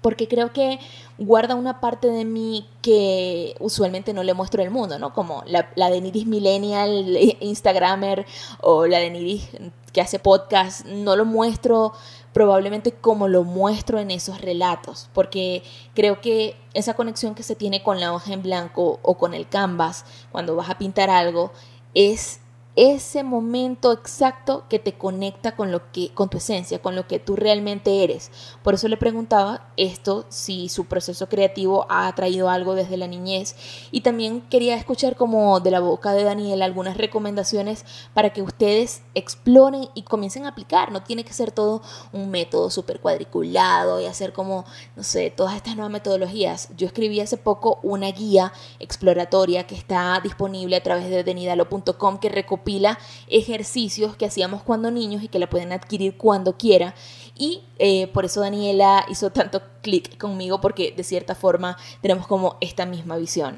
[0.00, 0.78] porque creo que
[1.18, 5.12] guarda una parte de mí que usualmente no le muestro al mundo, ¿no?
[5.12, 8.26] Como la, la de Niris Millennial, Instagramer,
[8.60, 9.48] o la de Niris
[9.92, 11.92] que hace podcast, no lo muestro
[12.36, 15.62] probablemente como lo muestro en esos relatos, porque
[15.94, 19.48] creo que esa conexión que se tiene con la hoja en blanco o con el
[19.48, 21.50] canvas cuando vas a pintar algo
[21.94, 22.40] es
[22.76, 27.18] ese momento exacto que te conecta con lo que con tu esencia, con lo que
[27.18, 28.30] tú realmente eres.
[28.62, 33.56] Por eso le preguntaba esto si su proceso creativo ha traído algo desde la niñez
[33.90, 39.02] y también quería escuchar como de la boca de Daniel algunas recomendaciones para que ustedes
[39.14, 40.92] exploren y comiencen a aplicar.
[40.92, 41.80] No tiene que ser todo
[42.12, 46.68] un método súper cuadriculado y hacer como, no sé, todas estas nuevas metodologías.
[46.76, 52.28] Yo escribí hace poco una guía exploratoria que está disponible a través de denidalo.com que
[52.28, 52.98] recopila pila
[53.28, 56.94] ejercicios que hacíamos cuando niños y que la pueden adquirir cuando quiera.
[57.38, 62.58] Y eh, por eso Daniela hizo tanto clic conmigo porque de cierta forma tenemos como
[62.60, 63.56] esta misma visión.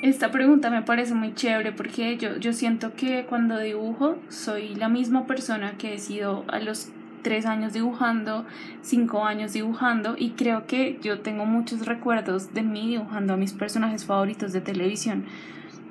[0.00, 4.88] Esta pregunta me parece muy chévere porque yo, yo siento que cuando dibujo soy la
[4.88, 6.88] misma persona que he sido a los
[7.22, 8.46] tres años dibujando,
[8.80, 13.52] cinco años dibujando y creo que yo tengo muchos recuerdos de mí dibujando a mis
[13.52, 15.26] personajes favoritos de televisión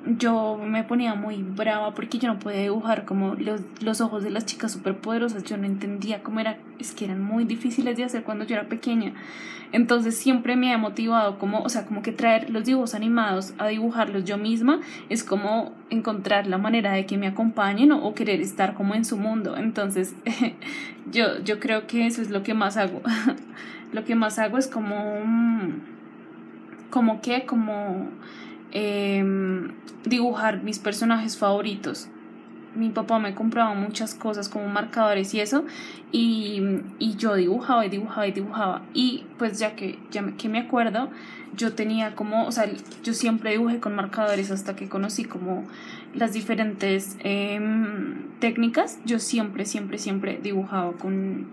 [0.06, 4.30] yo me ponía muy brava porque yo no podía dibujar como los, los ojos de
[4.30, 8.22] las chicas superpoderosas, yo no entendía cómo era, es que eran muy difíciles de hacer
[8.22, 9.12] cuando yo era pequeña.
[9.70, 13.66] Entonces siempre me ha motivado como, o sea, como que traer los dibujos animados a
[13.66, 14.80] dibujarlos yo misma
[15.10, 19.18] es como encontrar la manera de que me acompañen o, querer estar como en su
[19.18, 19.56] mundo.
[19.56, 20.14] Entonces
[21.12, 23.02] yo, yo creo que eso es lo que más hago.
[23.92, 24.96] lo que más hago es como,
[26.90, 28.08] como que, como
[28.72, 32.08] Em, dibujar mis personajes favoritos.
[32.74, 35.64] Mi papá me compraba muchas cosas como marcadores y eso,
[36.12, 36.62] y,
[36.98, 38.82] y yo dibujaba y dibujaba y dibujaba.
[38.94, 41.10] Y pues ya que, ya me, que me acuerdo,
[41.56, 42.66] yo tenía como, o sea,
[43.02, 45.64] yo siempre dibujé con marcadores hasta que conocí como
[46.14, 48.98] las diferentes em, técnicas.
[49.04, 51.46] Yo siempre, siempre, siempre dibujaba con,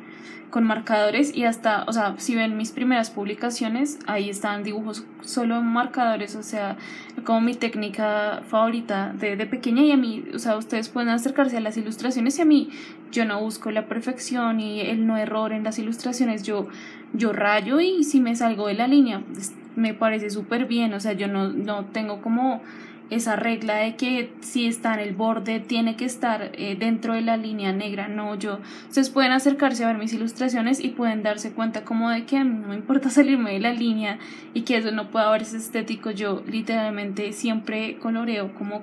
[0.49, 5.57] con marcadores y hasta, o sea, si ven mis primeras publicaciones, ahí están dibujos solo
[5.57, 6.77] en marcadores, o sea,
[7.23, 11.57] como mi técnica favorita de, de pequeña y a mí, o sea, ustedes pueden acercarse
[11.57, 12.69] a las ilustraciones y a mí
[13.11, 16.67] yo no busco la perfección y el no error en las ilustraciones, yo,
[17.13, 20.99] yo rayo y si me salgo de la línea, pues, me parece súper bien, o
[20.99, 22.61] sea, yo no, no tengo como
[23.09, 27.21] esa regla de que si está en el borde tiene que estar eh, dentro de
[27.21, 28.59] la línea negra, no yo.
[28.87, 32.43] Ustedes pueden acercarse a ver mis ilustraciones y pueden darse cuenta como de que a
[32.43, 34.17] mí no me importa salirme de la línea
[34.53, 36.11] y que eso no pueda verse estético.
[36.11, 38.81] Yo literalmente siempre coloreo como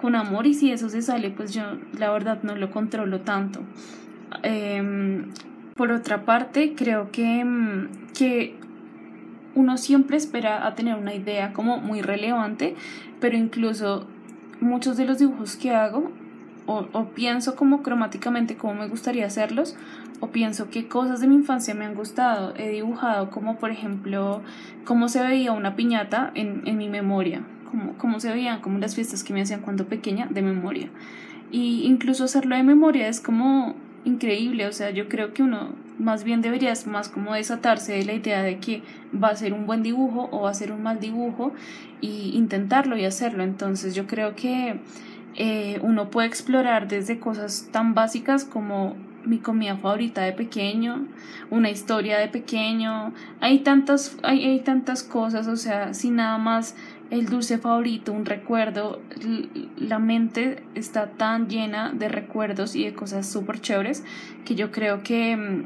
[0.00, 1.62] con amor y si eso se sale pues yo
[1.98, 3.60] la verdad no lo controlo tanto.
[4.42, 5.32] Em,
[5.76, 8.56] por otra parte creo que, que
[9.54, 12.76] uno siempre espera a tener una idea como muy relevante,
[13.20, 14.06] pero incluso
[14.60, 16.12] muchos de los dibujos que hago
[16.66, 19.76] o, pienso como cromáticamente cómo me gustaría hacerlos
[20.20, 22.54] o pienso qué cosas de mi infancia me han gustado.
[22.56, 24.42] He dibujado como por ejemplo
[24.84, 29.24] cómo se veía una piñata en mi memoria, cómo, cómo se veían como las fiestas
[29.24, 30.88] que me hacían cuando pequeña de memoria.
[31.50, 36.24] Y incluso hacerlo de memoria es como increíble, o sea, yo creo que uno más
[36.24, 39.82] bien debería más como desatarse de la idea de que va a ser un buen
[39.82, 41.52] dibujo o va a ser un mal dibujo
[42.00, 43.42] y intentarlo y hacerlo.
[43.42, 44.80] Entonces yo creo que
[45.36, 51.06] eh, uno puede explorar desde cosas tan básicas como mi comida favorita de pequeño,
[51.50, 56.74] una historia de pequeño, hay tantas, hay, hay tantas cosas, o sea, si nada más
[57.10, 59.00] el dulce favorito, un recuerdo,
[59.76, 64.04] la mente está tan llena de recuerdos y de cosas súper chéveres
[64.44, 65.64] que yo creo que, mm,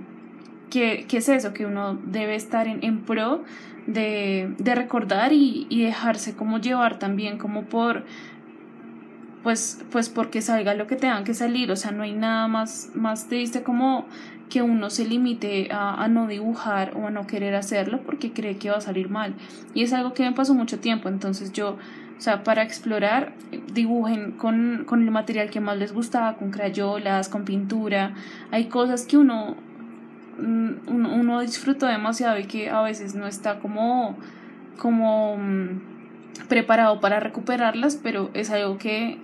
[0.70, 3.44] que, es eso, que uno debe estar en, en pro
[3.87, 8.04] de, de recordar y, y, dejarse como llevar también como por
[9.42, 11.70] pues pues porque salga lo que tengan que salir.
[11.70, 14.07] O sea no hay nada más más triste como
[14.48, 18.70] que uno se limite a, no dibujar o a no querer hacerlo porque cree que
[18.70, 19.35] va a salir mal.
[19.74, 21.76] Y es algo que me pasó mucho tiempo, entonces yo,
[22.16, 23.33] o sea, para explorar,
[23.72, 28.14] dibujen con, con el material que más les gustaba, con crayolas, con pintura.
[28.50, 29.57] Hay cosas que uno
[30.38, 34.16] mm, uno, uno disfrutó demasiado y que a veces no está como,
[34.78, 39.18] como mm, preparado para recuperarlas, pero es algo que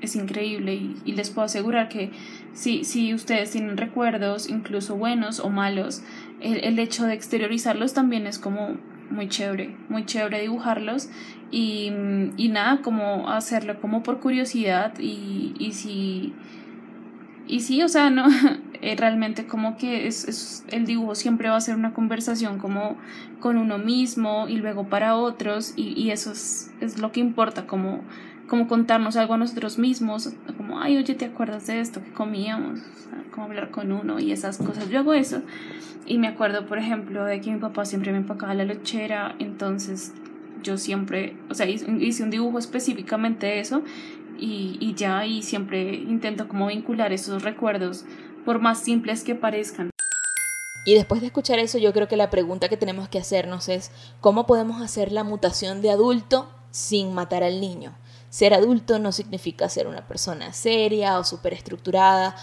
[0.00, 2.10] es increíble y les puedo asegurar que
[2.54, 6.02] si, si ustedes tienen recuerdos, incluso buenos o malos,
[6.40, 8.76] el, el hecho de exteriorizarlos también es como
[9.10, 11.08] muy chévere, muy chévere dibujarlos
[11.50, 11.92] y,
[12.36, 16.32] y nada, como hacerlo como por curiosidad y, y si
[17.46, 18.26] y sí, o sea, no,
[18.82, 22.96] eh, realmente como que es, es, el dibujo siempre va a ser una conversación como
[23.40, 27.66] con uno mismo y luego para otros y, y eso es, es, lo que importa,
[27.66, 28.00] como,
[28.48, 32.80] como contarnos algo a nosotros mismos, como, ay, oye, ¿te acuerdas de esto que comíamos?
[32.80, 34.88] O sea, como hablar con uno y esas cosas.
[34.88, 35.42] Yo hago eso
[36.06, 40.12] y me acuerdo, por ejemplo, de que mi papá siempre me empacaba la lechera, entonces
[40.62, 43.82] yo siempre, o sea, hice un dibujo específicamente de eso
[44.38, 48.04] y, y ya, y siempre intento como vincular esos recuerdos,
[48.44, 49.90] por más simples que parezcan.
[50.86, 53.90] Y después de escuchar eso, yo creo que la pregunta que tenemos que hacernos es,
[54.20, 57.94] ¿cómo podemos hacer la mutación de adulto sin matar al niño?
[58.34, 62.34] Ser adulto no significa ser una persona seria o superestructurada.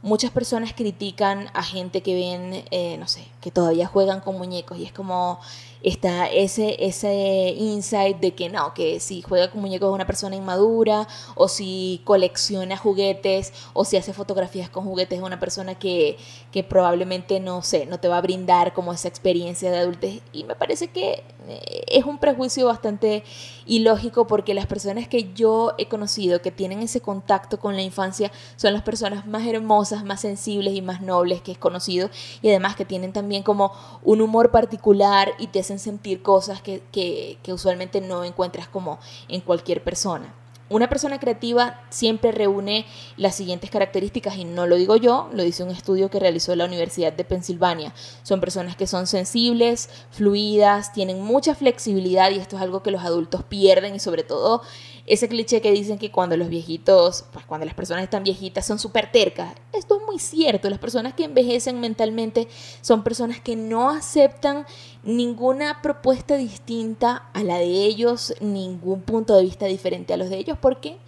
[0.00, 4.78] Muchas personas critican a gente que ven, eh, no sé, que todavía juegan con muñecos
[4.78, 5.40] y es como,
[5.82, 10.36] está ese, ese insight de que no, que si juega con muñecos es una persona
[10.36, 16.18] inmadura, o si colecciona juguetes, o si hace fotografías con juguetes es una persona que,
[16.52, 20.20] que probablemente no sé, no te va a brindar como esa experiencia de adultez.
[20.32, 23.24] Y me parece que eh, es un prejuicio bastante
[23.66, 28.30] ilógico porque las personas que yo he conocido que tienen ese contacto con la infancia
[28.56, 32.10] son las personas más hermosas, más sensibles y más nobles que he conocido
[32.42, 36.82] y además que tienen también como un humor particular y te hacen sentir cosas que,
[36.90, 40.34] que, que usualmente no encuentras como en cualquier persona.
[40.68, 45.64] Una persona creativa siempre reúne las siguientes características y no lo digo yo, lo dice
[45.64, 47.92] un estudio que realizó la Universidad de Pensilvania.
[48.22, 53.02] Son personas que son sensibles, fluidas, tienen mucha flexibilidad y esto es algo que los
[53.02, 54.62] adultos pierden y sobre todo
[55.10, 58.78] ese cliché que dicen que cuando los viejitos, pues cuando las personas están viejitas son
[58.78, 59.56] súper tercas.
[59.72, 62.46] Esto es muy cierto, las personas que envejecen mentalmente
[62.80, 64.66] son personas que no aceptan
[65.02, 70.36] ninguna propuesta distinta a la de ellos, ningún punto de vista diferente a los de
[70.36, 70.98] ellos, porque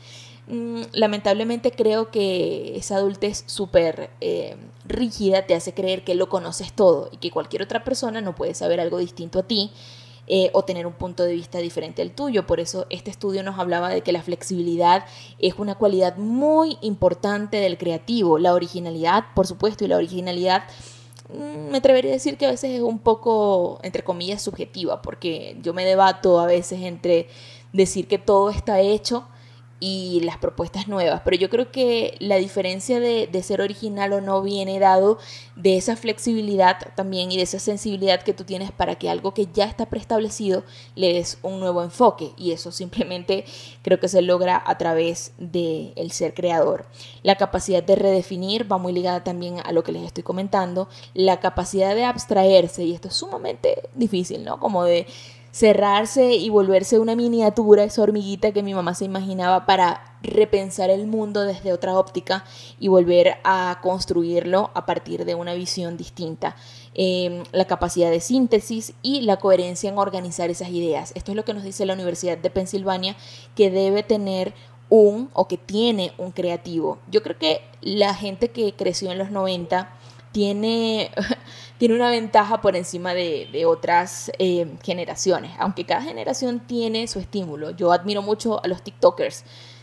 [0.48, 6.72] mm, lamentablemente creo que esa adultez súper eh, rígida te hace creer que lo conoces
[6.72, 9.70] todo y que cualquier otra persona no puede saber algo distinto a ti.
[10.34, 12.46] Eh, o tener un punto de vista diferente al tuyo.
[12.46, 15.04] Por eso este estudio nos hablaba de que la flexibilidad
[15.38, 18.38] es una cualidad muy importante del creativo.
[18.38, 20.64] La originalidad, por supuesto, y la originalidad
[21.28, 25.58] mm, me atrevería a decir que a veces es un poco, entre comillas, subjetiva, porque
[25.60, 27.28] yo me debato a veces entre
[27.74, 29.26] decir que todo está hecho
[29.84, 31.22] y las propuestas nuevas.
[31.24, 35.18] Pero yo creo que la diferencia de, de, ser original o no viene dado
[35.56, 39.48] de esa flexibilidad también y de esa sensibilidad que tú tienes para que algo que
[39.52, 40.62] ya está preestablecido
[40.94, 42.30] le des un nuevo enfoque.
[42.36, 43.44] Y eso simplemente
[43.82, 46.86] creo que se logra a través del el ser creador.
[47.24, 50.88] La capacidad de redefinir va muy ligada también a lo que les estoy comentando.
[51.12, 54.60] La capacidad de abstraerse, y esto es sumamente difícil, ¿no?
[54.60, 55.08] Como de
[55.52, 61.06] cerrarse y volverse una miniatura, esa hormiguita que mi mamá se imaginaba para repensar el
[61.06, 62.44] mundo desde otra óptica
[62.80, 66.56] y volver a construirlo a partir de una visión distinta.
[66.94, 71.12] Eh, la capacidad de síntesis y la coherencia en organizar esas ideas.
[71.14, 73.16] Esto es lo que nos dice la Universidad de Pensilvania
[73.54, 74.54] que debe tener
[74.88, 76.98] un o que tiene un creativo.
[77.10, 79.90] Yo creo que la gente que creció en los 90
[80.32, 81.10] tiene,
[81.82, 87.72] tiene una ventaja por encima de, otras eh, generaciones, aunque cada generación tiene su estímulo.
[87.72, 89.42] Yo admiro mucho a los TikTokers.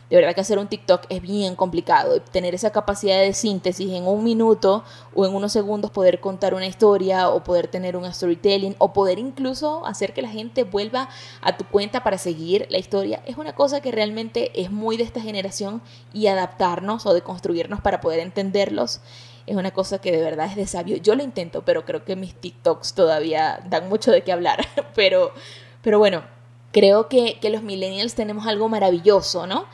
[0.09, 4.07] De verdad que hacer un TikTok es bien complicado tener esa capacidad de síntesis en
[4.07, 8.77] un minuto o en unos segundos poder contar una historia o poder tener un storytelling
[8.79, 11.09] o poder incluso hacer que la gente vuelva
[11.41, 15.03] a tu cuenta para seguir la historia es una cosa que realmente es muy de
[15.03, 15.81] esta generación
[16.13, 19.01] y adaptarnos o de construirnos para poder entenderlos
[19.49, 20.97] es una cosa que de verdad es de sabio.
[20.97, 24.65] Yo lo intento, pero creo que mis TikToks todavía dan mucho de qué hablar.
[24.95, 25.33] pero,
[25.81, 26.23] pero bueno,
[26.71, 29.65] creo que, que los millennials tenemos algo maravilloso, ¿no?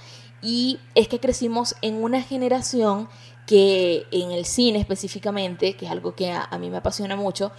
[0.41, 3.09] Y es que crecimos en una generación
[3.45, 7.51] que en el cine específicamente, que es algo que a, a mí me apasiona mucho,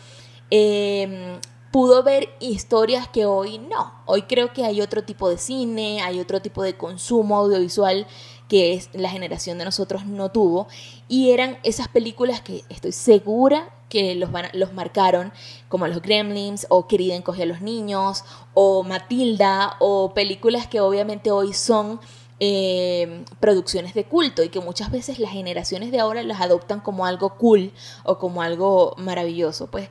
[0.50, 1.38] eh,
[1.70, 3.92] pudo ver historias que hoy no.
[4.06, 8.06] Hoy creo que hay otro tipo de cine, hay otro tipo de consumo audiovisual
[8.48, 10.68] que es la generación de nosotros no tuvo
[11.08, 15.32] y eran esas películas que estoy segura que los, van, los marcaron
[15.68, 18.24] como los Gremlins o Querida encoge a los niños
[18.54, 22.00] o Matilda o películas que obviamente hoy son
[22.38, 27.06] eh, producciones de culto y que muchas veces las generaciones de ahora las adoptan como
[27.06, 27.72] algo cool
[28.04, 29.68] o como algo maravilloso.
[29.68, 29.88] Pues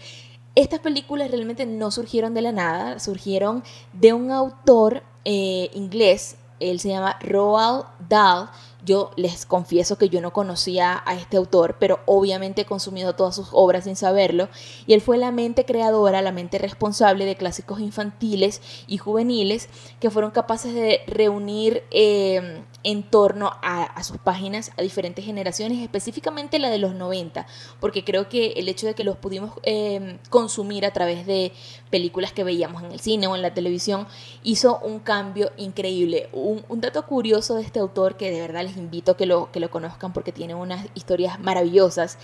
[0.56, 3.64] estas películas realmente no surgieron de la nada, surgieron
[3.94, 8.50] de un autor eh, inglés, él se llama Roald Dahl,
[8.86, 13.36] yo les confieso que yo no conocía a este autor, pero obviamente he consumido todas
[13.36, 14.48] sus obras sin saberlo,
[14.86, 19.70] y él fue la mente creadora, la mente responsable de clásicos infantiles y juveniles
[20.00, 26.60] que fueron capaces de reunir eh, en torno a, sus páginas a diferentes generaciones, específicamente
[26.60, 27.48] la de los 90,
[27.80, 31.52] porque creo que el hecho de que los pudimos eh, consumir a través de
[31.90, 34.08] películas que veíamos en el cine o en la televisión
[34.44, 36.30] hizo un cambio increíble.
[36.32, 39.52] Un, un dato curioso de este autor que de verdad les invito a que lo,
[39.52, 42.18] que lo conozcan porque tiene unas historias maravillosas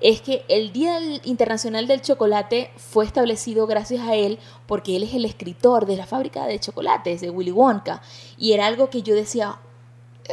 [0.00, 5.14] es que el Día Internacional del Chocolate fue establecido gracias a él porque él es
[5.14, 8.02] el escritor de la fábrica de chocolates de Willy Wonka
[8.36, 9.58] y era algo que yo decía,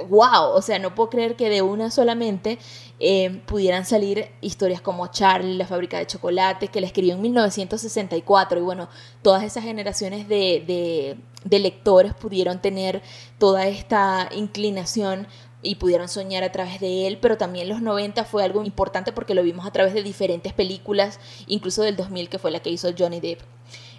[0.09, 2.57] wow, o sea, no puedo creer que de una solamente
[2.99, 8.59] eh, pudieran salir historias como Charlie, la fábrica de chocolate, que la escribió en 1964
[8.59, 8.89] y bueno,
[9.21, 13.01] todas esas generaciones de, de lectores pudieron tener
[13.37, 15.27] toda esta inclinación
[15.63, 19.35] y pudieron soñar a través de él, pero también los 90 fue algo importante porque
[19.35, 22.89] lo vimos a través de diferentes películas, incluso del 2000 que fue la que hizo
[22.97, 23.41] Johnny Depp.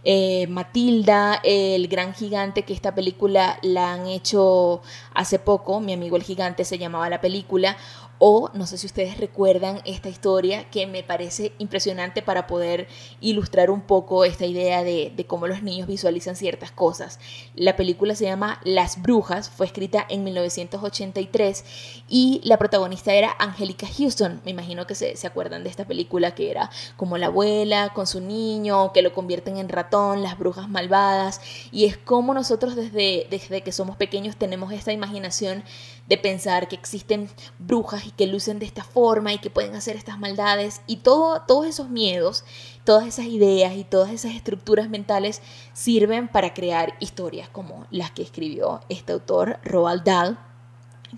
[0.05, 4.83] Eh, Matilda, El Gran Gigante, que esta película la han hecho
[5.15, 7.77] hace poco, mi amigo el Gigante se llamaba la película,
[8.25, 12.87] o no sé si ustedes recuerdan esta historia que me parece impresionante para poder
[13.21, 17.19] ilustrar un poco esta idea de, cómo los niños visualizan ciertas cosas.
[17.57, 23.89] La película se llama Las Brujas, fue escrita en 1983 y la protagonista era Angélica
[23.89, 24.41] Houston.
[24.45, 28.21] Me imagino que se, acuerdan de esta película que era como la abuela con su
[28.21, 31.41] niño, que lo convierten en ratón, las brujas malvadas.
[31.73, 35.65] Y es como nosotros desde, desde que somos pequeños tenemos esta imaginación
[36.13, 39.97] de pensar que existen brujas y que lucen de esta forma y que pueden hacer
[39.97, 42.45] estas maldades y todo, todos esos miedos,
[42.85, 45.41] todas esas ideas y todas esas estructuras mentales
[45.73, 50.39] sirven para crear historias como las que escribió este autor, Roald Dahl,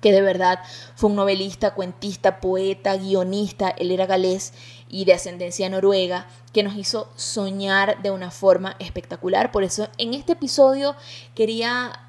[0.00, 0.60] que de verdad
[0.94, 4.52] fue un novelista, cuentista, poeta, guionista, él era galés
[4.88, 9.50] y de ascendencia noruega, que nos hizo soñar de una forma espectacular.
[9.50, 10.94] Por eso en este episodio
[11.34, 12.00] quería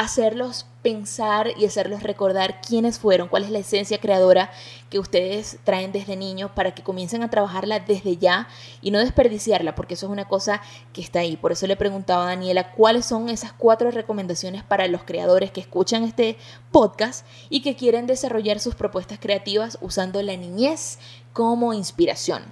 [0.00, 4.50] hacerlos pensar y hacerlos recordar quiénes fueron, cuál es la esencia creadora
[4.88, 8.48] que ustedes traen desde niños para que comiencen a trabajarla desde ya
[8.80, 10.62] y no desperdiciarla, porque eso es una cosa
[10.94, 11.36] que está ahí.
[11.36, 15.60] Por eso le preguntaba a Daniela cuáles son esas cuatro recomendaciones para los creadores que
[15.60, 16.38] escuchan este
[16.72, 20.98] podcast y que quieren desarrollar sus propuestas creativas usando la niñez
[21.34, 22.42] como inspiración.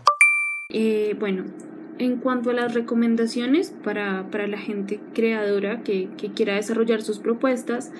[1.18, 1.44] Bueno,
[1.99, 7.92] en cuanto a las recomendaciones para, la gente creadora que, quiera desarrollar sus propuestas,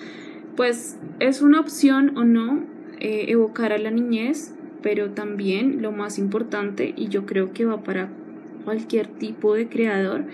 [0.57, 2.65] pues es una opción o no
[3.01, 7.83] eh, evocar a la niñez, pero también lo más importante, y yo creo que va
[7.83, 8.09] para
[8.65, 10.25] cualquier tipo de creador,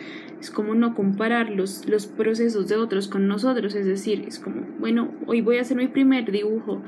[0.40, 4.62] es como no comparar los, los procesos de otros con nosotros, es decir, es como,
[4.78, 6.82] bueno, hoy voy a hacer mi primer dibujo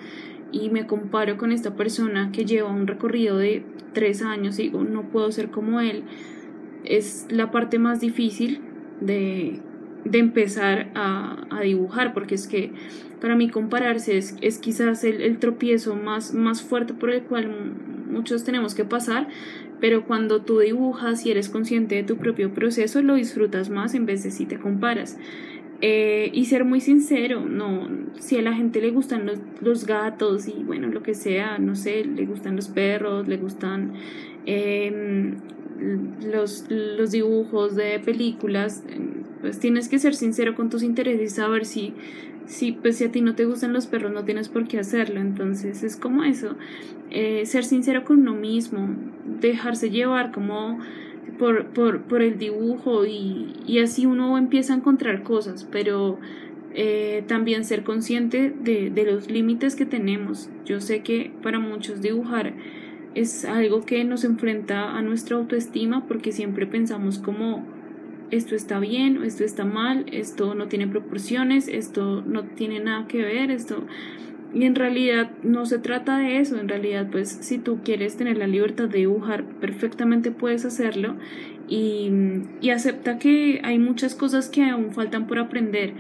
[0.53, 4.85] y me comparo con esta persona que lleva un recorrido de tres años y digo,
[4.85, 6.05] no puedo ser como él,
[6.87, 8.61] es la parte más difícil
[9.01, 9.61] de,
[10.13, 12.73] empezar a, dibujar, porque es que
[13.21, 17.51] para mí compararse es, es quizás el, tropiezo más, más fuerte por el cual
[18.11, 19.29] muchos tenemos que pasar,
[19.81, 24.07] pero cuando tú dibujas y eres consciente de tu propio proceso, lo disfrutas más en
[24.07, 25.19] vez de si te comparas.
[25.83, 27.87] Eh, y ser muy sincero, no,
[28.19, 31.75] si a la gente le gustan los, los, gatos y bueno, lo que sea, no
[31.75, 33.93] sé, le gustan los perros, le gustan
[34.47, 35.35] eh,
[36.23, 38.83] los, los dibujos de películas,
[39.41, 41.95] pues tienes que ser sincero con tus intereses y saber si,
[42.47, 45.21] si, pues, si a ti no te gustan los perros, no tienes por qué hacerlo.
[45.21, 46.57] Entonces es como eso,
[47.11, 48.89] eh, ser sincero con uno mismo,
[49.41, 50.79] dejarse llevar como
[51.39, 56.19] por, por, por el dibujo y, y, así uno empieza a encontrar cosas, pero
[56.75, 60.49] eh, también ser consciente de, de los límites que tenemos.
[60.65, 62.55] Yo sé que para muchos dibujar
[63.17, 67.65] es algo que nos enfrenta a nuestra autoestima porque siempre pensamos como
[68.31, 73.23] esto está bien esto está mal, esto no tiene proporciones, esto no tiene nada que
[73.23, 73.85] ver, esto...
[74.55, 78.39] Y en realidad no se trata de eso, en realidad pues si tú quieres tener
[78.39, 81.17] la libertad de dibujar, perfectamente puedes hacerlo
[81.69, 82.11] y,
[82.61, 85.93] y acepta que hay muchas cosas que aún faltan por aprender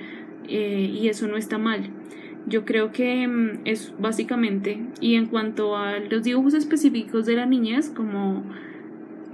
[0.48, 1.90] eh, y eso no está mal.
[2.46, 7.46] Yo creo que mm, es básicamente, y en cuanto a los dibujos específicos de la
[7.46, 8.44] niñez, como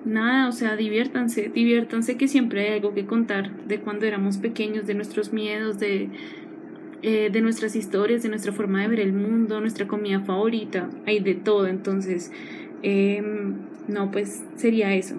[0.04, 4.86] nada, o sea, diviértanse, diviértanse que siempre hay algo que contar de cuando éramos pequeños,
[4.86, 6.08] de nuestros miedos, de
[7.04, 11.18] eh, de nuestras historias, de nuestra forma de ver el mundo, nuestra comida favorita, hay
[11.18, 12.30] de todo, entonces,
[12.84, 13.56] em,
[13.88, 15.16] no, pues sería eso.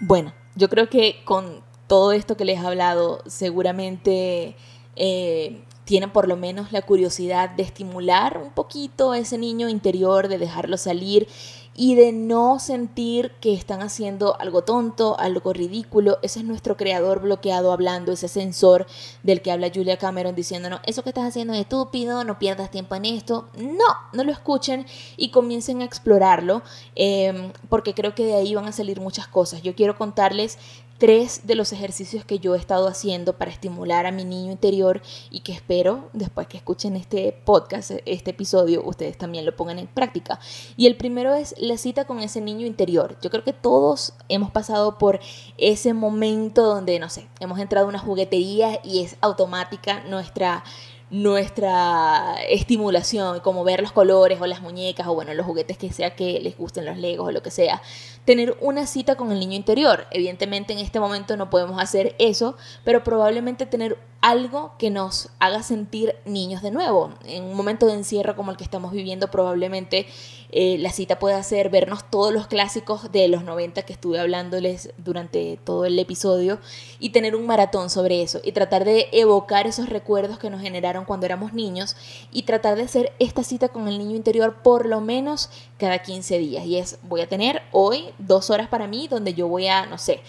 [0.00, 4.56] Bueno, yo creo que con todo esto que les he hablado, seguramente
[4.96, 10.28] eh, tienen por lo menos la curiosidad de estimular un poquito a ese niño interior,
[10.28, 11.26] de dejarlo salir
[11.74, 16.18] y de no sentir que están haciendo algo tonto, algo ridículo.
[16.20, 18.86] Ese es nuestro creador bloqueado hablando, ese sensor
[19.22, 22.96] del que habla Julia Cameron diciéndonos, eso que estás haciendo es estúpido, no pierdas tiempo
[22.96, 23.48] en esto.
[23.56, 24.84] No, no lo escuchen
[25.16, 26.62] y comiencen a explorarlo,
[26.96, 29.62] em, porque creo que de ahí van a salir muchas cosas.
[29.62, 30.58] Yo quiero contarles
[31.00, 35.00] tres de los ejercicios que yo he estado haciendo para estimular a mi niño interior
[35.30, 39.86] y que espero después que escuchen este podcast, este episodio, ustedes también lo pongan en
[39.86, 40.38] práctica.
[40.76, 43.16] Y el primero es la cita con ese niño interior.
[43.22, 45.20] Yo creo que todos hemos pasado por
[45.56, 50.64] ese momento donde, no sé, hemos entrado a una juguetería y es automática nuestra
[51.10, 56.14] nuestra estimulación, como ver los colores o las muñecas o bueno, los juguetes que sea
[56.14, 57.82] que les gusten los legos o lo que sea,
[58.24, 60.06] tener una cita con el niño interior.
[60.12, 65.62] Evidentemente en este momento no podemos hacer eso, pero probablemente tener algo que nos haga
[65.62, 67.14] sentir niños de nuevo.
[67.24, 70.06] En un momento de encierro como el que estamos viviendo, probablemente
[70.52, 74.92] eh, la cita puede ser vernos todos los clásicos de los 90 que estuve hablándoles
[74.98, 76.58] durante todo el episodio
[76.98, 81.04] y tener un maratón sobre eso y tratar de evocar esos recuerdos que nos generaron
[81.04, 81.96] cuando éramos niños
[82.32, 86.38] y tratar de hacer esta cita con el niño interior por lo menos cada 15
[86.38, 86.66] días.
[86.66, 89.98] Y es, voy a tener hoy dos horas para mí donde yo voy a, no
[89.98, 90.20] sé,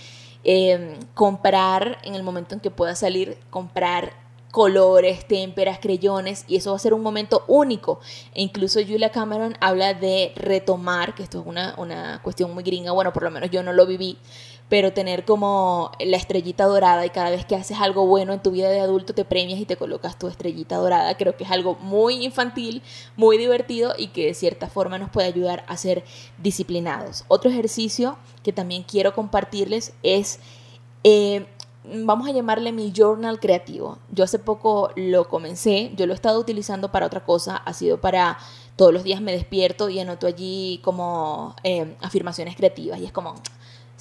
[0.43, 4.13] Em, comprar en el momento en que pueda salir, comprar
[4.49, 7.99] colores, témperas, creyones y eso va a ser un momento único.
[8.33, 12.91] E incluso Julia Cameron habla de retomar, que esto es una, una cuestión muy gringa,
[12.91, 14.17] bueno, por lo menos yo no lo viví,
[14.71, 18.51] pero tener como la estrellita dorada y cada vez que haces algo bueno en tu
[18.51, 21.17] vida de adulto te premias y te colocas tu estrellita dorada.
[21.17, 22.81] Creo que es algo muy infantil,
[23.17, 26.05] muy divertido y que de cierta forma nos puede ayudar a ser
[26.41, 27.25] disciplinados.
[27.27, 30.39] Otro ejercicio que también quiero compartirles es...
[31.03, 31.45] Eh,
[31.83, 33.97] vamos a llamarle mi journal creativo.
[34.13, 37.99] Yo hace poco lo comencé, yo lo he estado utilizando para otra cosa, ha sido
[37.99, 38.37] para
[38.77, 43.35] todos los días me despierto y anoto allí como eh, afirmaciones creativas y es como,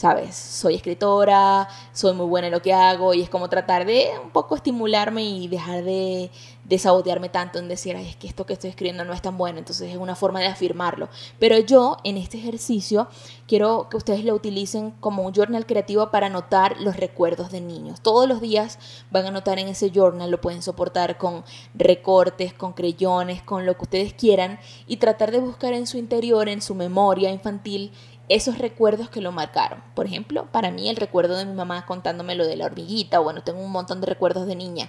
[0.01, 0.35] ¿sabes?
[0.35, 4.31] Soy escritora, soy muy buena en lo que hago y es como tratar de un
[4.31, 6.31] poco estimularme y dejar de,
[6.65, 9.59] de tanto en decir, Ay, es que esto que estoy escribiendo no es tan bueno,
[9.59, 11.11] entonces es una forma de afirmarlo.
[11.39, 13.09] Pero yo en este ejercicio
[13.47, 18.01] quiero que ustedes lo utilicen como un journal creativo para anotar los recuerdos de niños.
[18.01, 18.79] Todos los días
[19.11, 21.45] van a anotar en ese journal, lo pueden soportar con
[21.75, 26.49] recortes, con creyones, con lo que ustedes quieran y tratar de buscar en su interior,
[26.49, 27.93] en su memoria infantil,
[28.31, 29.83] esos recuerdos que lo marcaron.
[29.95, 33.43] Por ejemplo, para mí el recuerdo de mi mamá contándome lo de la hormiguita, bueno,
[33.43, 34.89] tengo un montón de recuerdos de niña.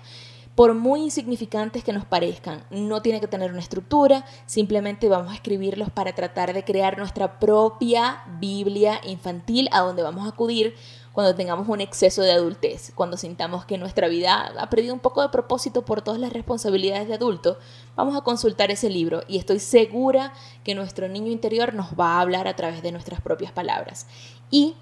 [0.62, 5.34] Por muy insignificantes que nos parezcan, no tiene que tener una estructura, simplemente vamos a
[5.34, 10.76] escribirlos para tratar de crear nuestra propia Biblia infantil a donde vamos a acudir
[11.14, 15.24] cuando tengamos un exceso de adultez, cuando sintamos que nuestra vida ha perdido un poco
[15.24, 17.57] de propósito por todas las responsabilidades de adulto,
[17.95, 20.32] vamos a consultar ese libro y estoy segura
[20.64, 24.05] que nuestro niño interior nos va a hablar a través de nuestras propias palabras.
[24.51, 24.76] Y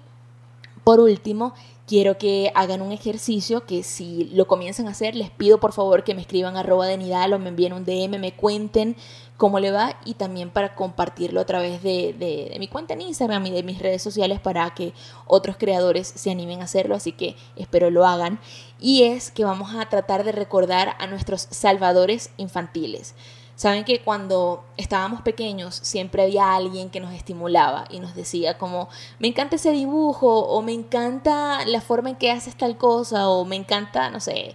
[0.84, 1.54] por último,
[1.90, 6.04] quiero que hagan un ejercicio que si lo comienzan a hacer, les pido por favor
[6.04, 8.94] que me escriban arroba de Nidal o me envíen un DM, me cuenten
[9.36, 13.44] cómo le va y también para compartirlo a través de, de, mi cuenta en Instagram
[13.46, 14.92] y de mis redes sociales para que
[15.26, 18.38] otros creadores se animen a hacerlo, así que espero lo hagan.
[18.78, 23.16] Y es que vamos a tratar de recordar a nuestros salvadores infantiles.
[23.60, 28.88] Saben que cuando estábamos pequeños siempre había alguien que nos estimulaba y nos decía como,
[29.18, 33.44] me encanta ese dibujo o me encanta la forma en que haces tal cosa o
[33.44, 34.54] me encanta, no sé,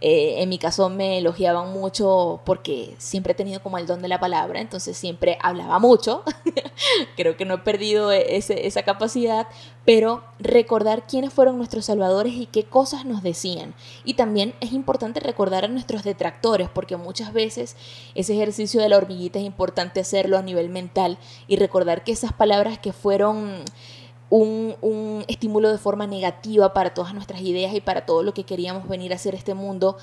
[0.00, 4.08] eh, en mi caso me elogiaban mucho porque siempre he tenido como el don de
[4.08, 6.22] la palabra, entonces siempre hablaba mucho.
[7.16, 9.46] Creo que no he perdido e-, esa capacidad,
[9.86, 13.74] pero recordar quiénes fueron nuestros salvadores y qué cosas nos decían.
[14.04, 17.76] Y también es importante recordar a nuestros detractores, porque muchas veces
[18.14, 21.16] ese ejercicio de la hormiguita es importante hacerlo a nivel mental
[21.48, 23.64] y recordar que esas palabras que fueron
[24.30, 28.88] un, estímulo de forma negativa para todas nuestras ideas y para todo lo que queríamos
[28.88, 29.96] venir a hacer este mundo,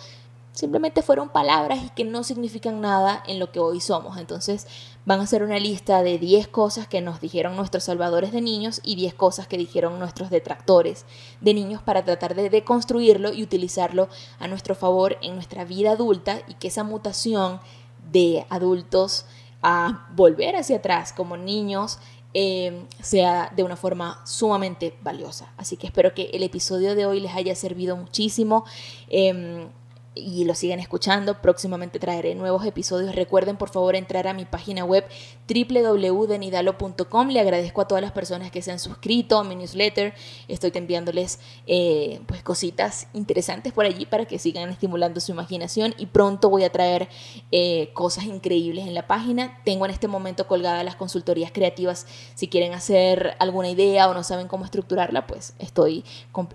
[0.53, 4.17] simplemente fueron palabras y que no significan nada en lo que hoy somos.
[4.17, 4.67] Entonces
[5.05, 8.79] van a ser una lista de 10 cosas que nos dijeron nuestros salvadores de niños
[8.83, 11.05] y 10 cosas que dijeron nuestros detractores
[11.41, 14.09] de niños para tratar de deconstruirlo y utilizarlo
[14.39, 17.59] a nuestro favor en nuestra vida adulta y que esa mutación
[18.11, 19.25] de adultos
[19.63, 21.99] a volver hacia atrás como niños
[22.35, 25.53] Em, sea de una forma sumamente valiosa.
[25.55, 28.65] Así que espero que el episodio de hoy les haya servido muchísimo.
[29.07, 29.67] Em,
[30.15, 31.41] y lo sigan escuchando.
[31.41, 33.15] Próximamente traeré nuevos episodios.
[33.15, 35.05] Recuerden por favor entrar a mi página web
[35.47, 37.27] www.denidalo.com.
[37.29, 40.13] Le agradezco a todas las personas que se han suscrito a mi newsletter.
[40.47, 46.07] Estoy enviándoles eh, pues cositas interesantes por allí para que sigan estimulando su imaginación y
[46.07, 47.09] pronto voy a traer
[47.51, 49.59] eh, cosas increíbles en la página.
[49.63, 52.05] Tengo en este momento colgadas las consultorías creativas.
[52.35, 56.03] Si quieren hacer alguna idea o no saben cómo estructurarla, pues estoy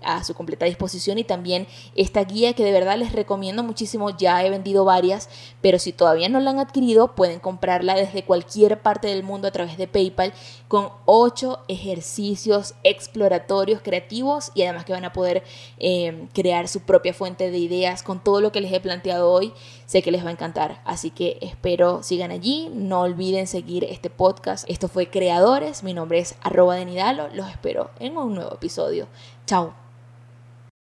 [0.03, 4.43] a su completa disposición y también esta guía que de verdad les recomiendo muchísimo, ya
[4.43, 5.29] he vendido varias,
[5.61, 9.51] pero si todavía no la han adquirido, pueden comprarla desde cualquier parte del mundo a
[9.51, 10.33] través de PayPal
[10.67, 15.43] con ocho ejercicios exploratorios creativos y además que van a poder
[15.77, 19.53] eh, crear su propia fuente de ideas con todo lo que les he planteado hoy.
[19.85, 22.69] Sé que les va a encantar, así que espero sigan allí.
[22.73, 24.69] No olviden seguir este podcast.
[24.69, 27.29] Esto fue Creadores, mi nombre es arroba de Nidalo.
[27.33, 29.07] Los espero en un nuevo episodio.
[29.45, 29.88] Chao.